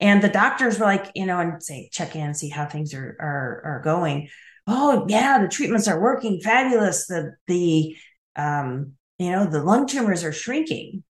[0.00, 3.16] And the doctors were like you know and say check in see how things are
[3.20, 4.28] are, are going.
[4.66, 7.06] Oh yeah the treatments are working fabulous.
[7.06, 7.96] The the
[8.36, 11.02] um, you know the lung tumors are shrinking.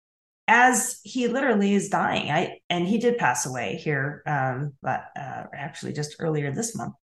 [0.48, 2.30] As he literally is dying.
[2.30, 6.94] I and he did pass away here um, but uh, actually just earlier this month.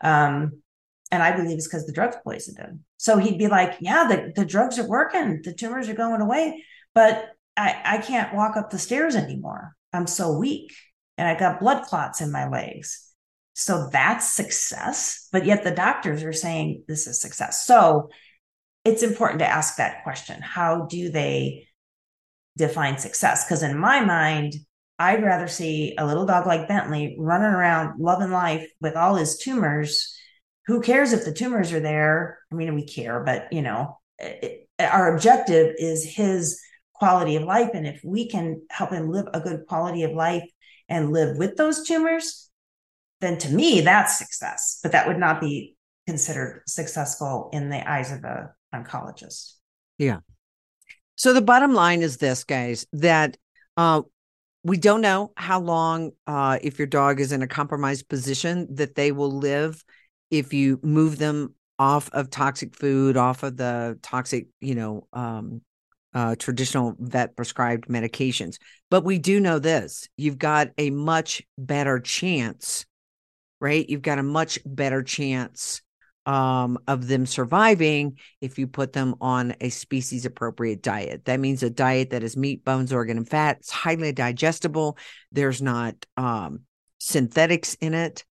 [0.00, 0.62] Um,
[1.10, 2.84] and I believe it's because the drugs poisoned him.
[2.96, 6.64] So he'd be like, Yeah, the, the drugs are working, the tumors are going away,
[6.94, 9.76] but I, I can't walk up the stairs anymore.
[9.92, 10.72] I'm so weak
[11.16, 13.08] and I got blood clots in my legs.
[13.54, 15.28] So that's success.
[15.30, 17.64] But yet the doctors are saying this is success.
[17.66, 18.10] So
[18.84, 21.68] it's important to ask that question How do they
[22.56, 23.44] define success?
[23.44, 24.54] Because in my mind,
[24.98, 29.38] I'd rather see a little dog like Bentley running around loving life with all his
[29.38, 30.16] tumors
[30.66, 32.38] who cares if the tumors are there?
[32.50, 36.60] I mean, we care, but you know, it, our objective is his
[36.94, 37.70] quality of life.
[37.74, 40.48] And if we can help him live a good quality of life
[40.88, 42.50] and live with those tumors,
[43.20, 44.80] then to me, that's success.
[44.82, 49.54] But that would not be considered successful in the eyes of a oncologist.
[49.98, 50.18] Yeah.
[51.16, 53.36] So the bottom line is this, guys, that
[53.76, 54.02] uh,
[54.62, 58.94] we don't know how long, uh, if your dog is in a compromised position, that
[58.94, 59.82] they will live
[60.38, 65.60] if you move them off of toxic food, off of the toxic, you know, um,
[66.14, 68.56] uh, traditional vet prescribed medications.
[68.90, 72.86] But we do know this you've got a much better chance,
[73.60, 73.88] right?
[73.88, 75.82] You've got a much better chance
[76.26, 81.24] um, of them surviving if you put them on a species appropriate diet.
[81.26, 83.58] That means a diet that is meat, bones, organ, and fat.
[83.58, 84.96] It's highly digestible.
[85.32, 86.60] There's not um,
[86.98, 88.24] synthetics in it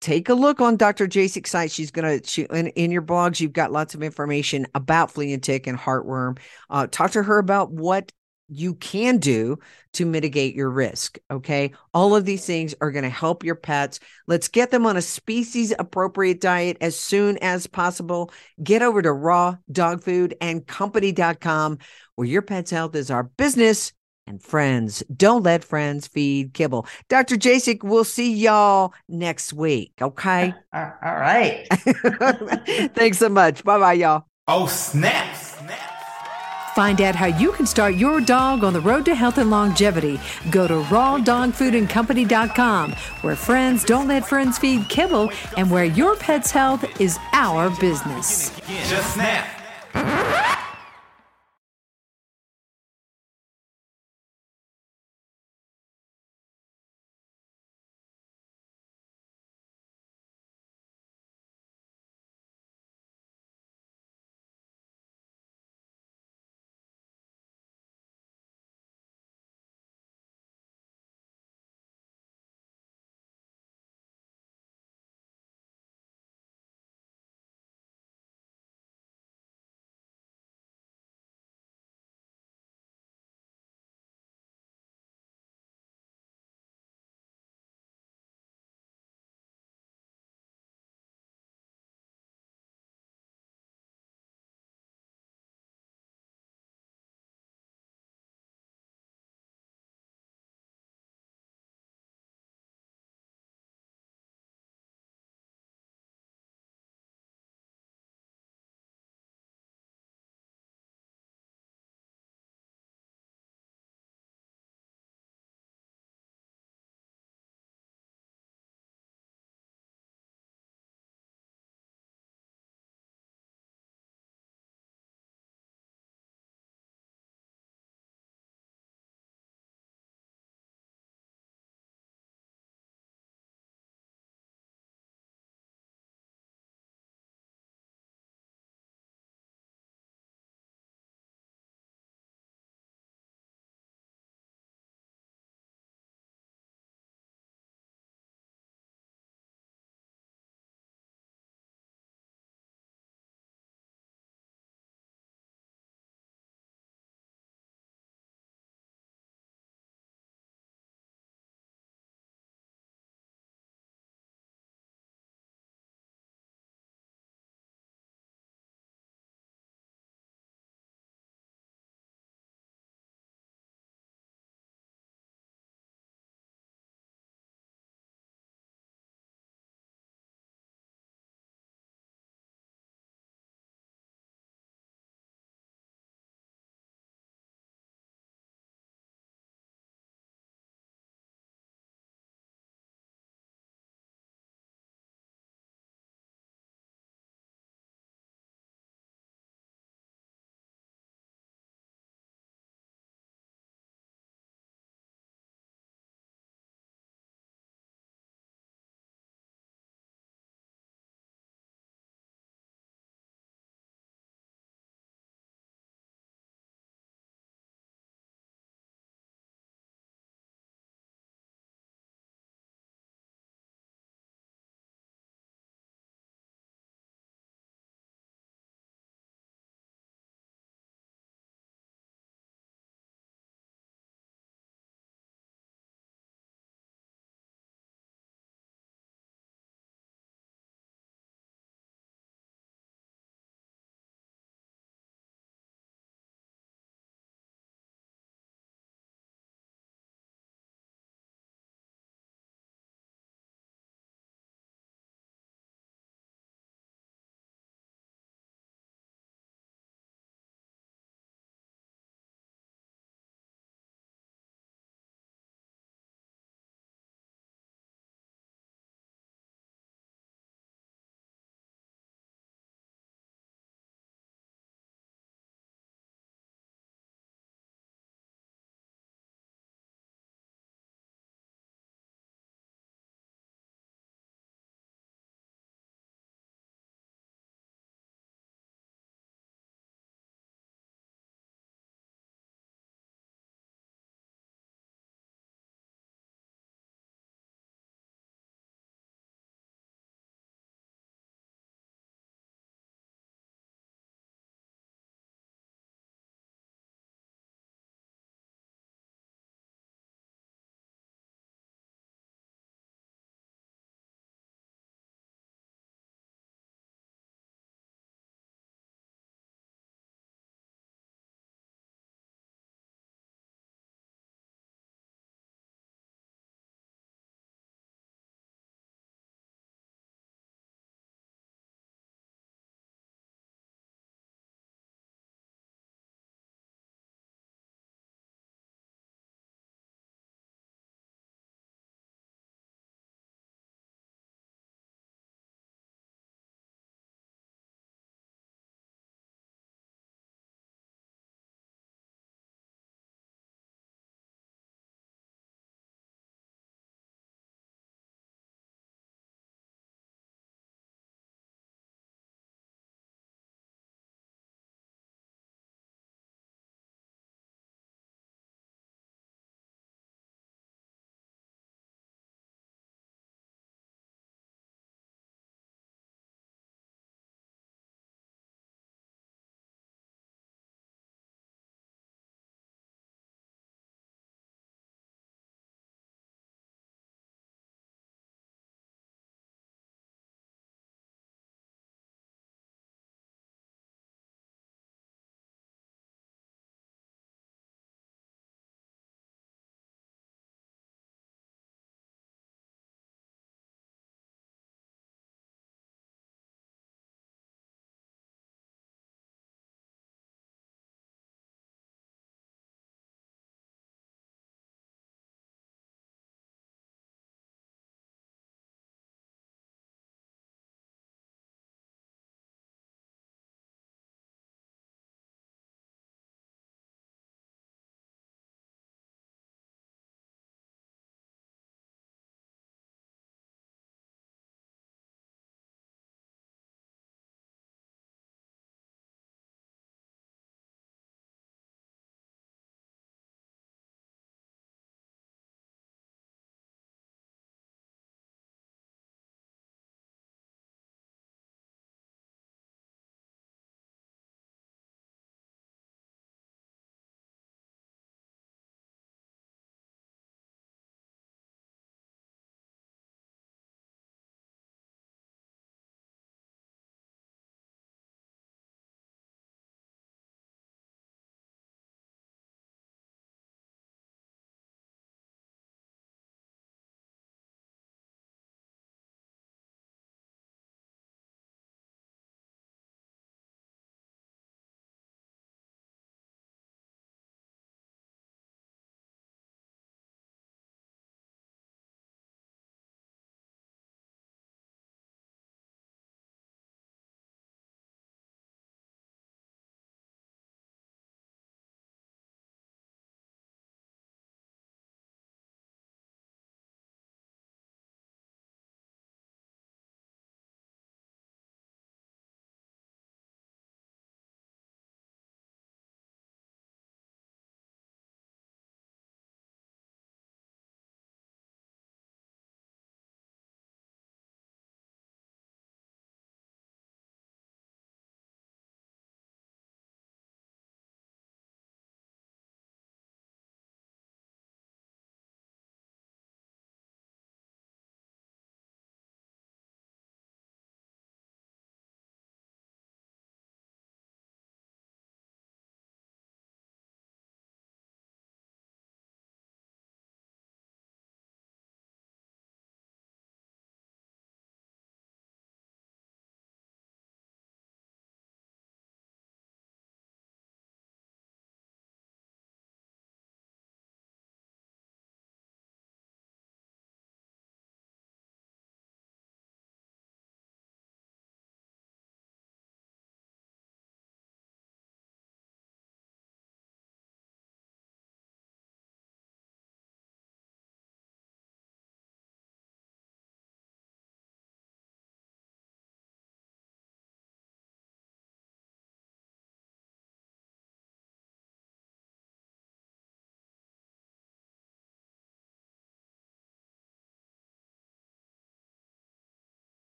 [0.00, 1.06] take a look on Dr.
[1.06, 1.70] Jasek's site.
[1.70, 3.40] She's gonna she in, in your blogs.
[3.40, 6.38] You've got lots of information about flea and tick and heartworm.
[6.70, 8.12] Uh, talk to her about what
[8.48, 9.58] you can do
[9.92, 11.18] to mitigate your risk.
[11.30, 11.72] Okay.
[11.92, 14.00] All of these things are going to help your pets.
[14.26, 18.32] Let's get them on a species appropriate diet as soon as possible.
[18.62, 21.78] Get over to raw dog food and company.com
[22.14, 23.92] where your pet's health is our business
[24.28, 25.02] and friends.
[25.14, 26.86] Don't let friends feed kibble.
[27.08, 27.36] Dr.
[27.36, 29.92] Jasek, we'll see y'all next week.
[30.00, 30.54] Okay.
[30.72, 31.66] All right.
[32.94, 33.64] Thanks so much.
[33.64, 34.26] Bye bye, y'all.
[34.46, 35.34] Oh, snap!
[35.36, 35.78] Snap!
[36.74, 40.20] Find out how you can start your dog on the road to health and longevity.
[40.50, 46.84] Go to rawdogfoodandcompany.com, where friends don't let friends feed kibble and where your pet's health
[47.00, 48.50] is our business.
[48.88, 50.66] Just snap!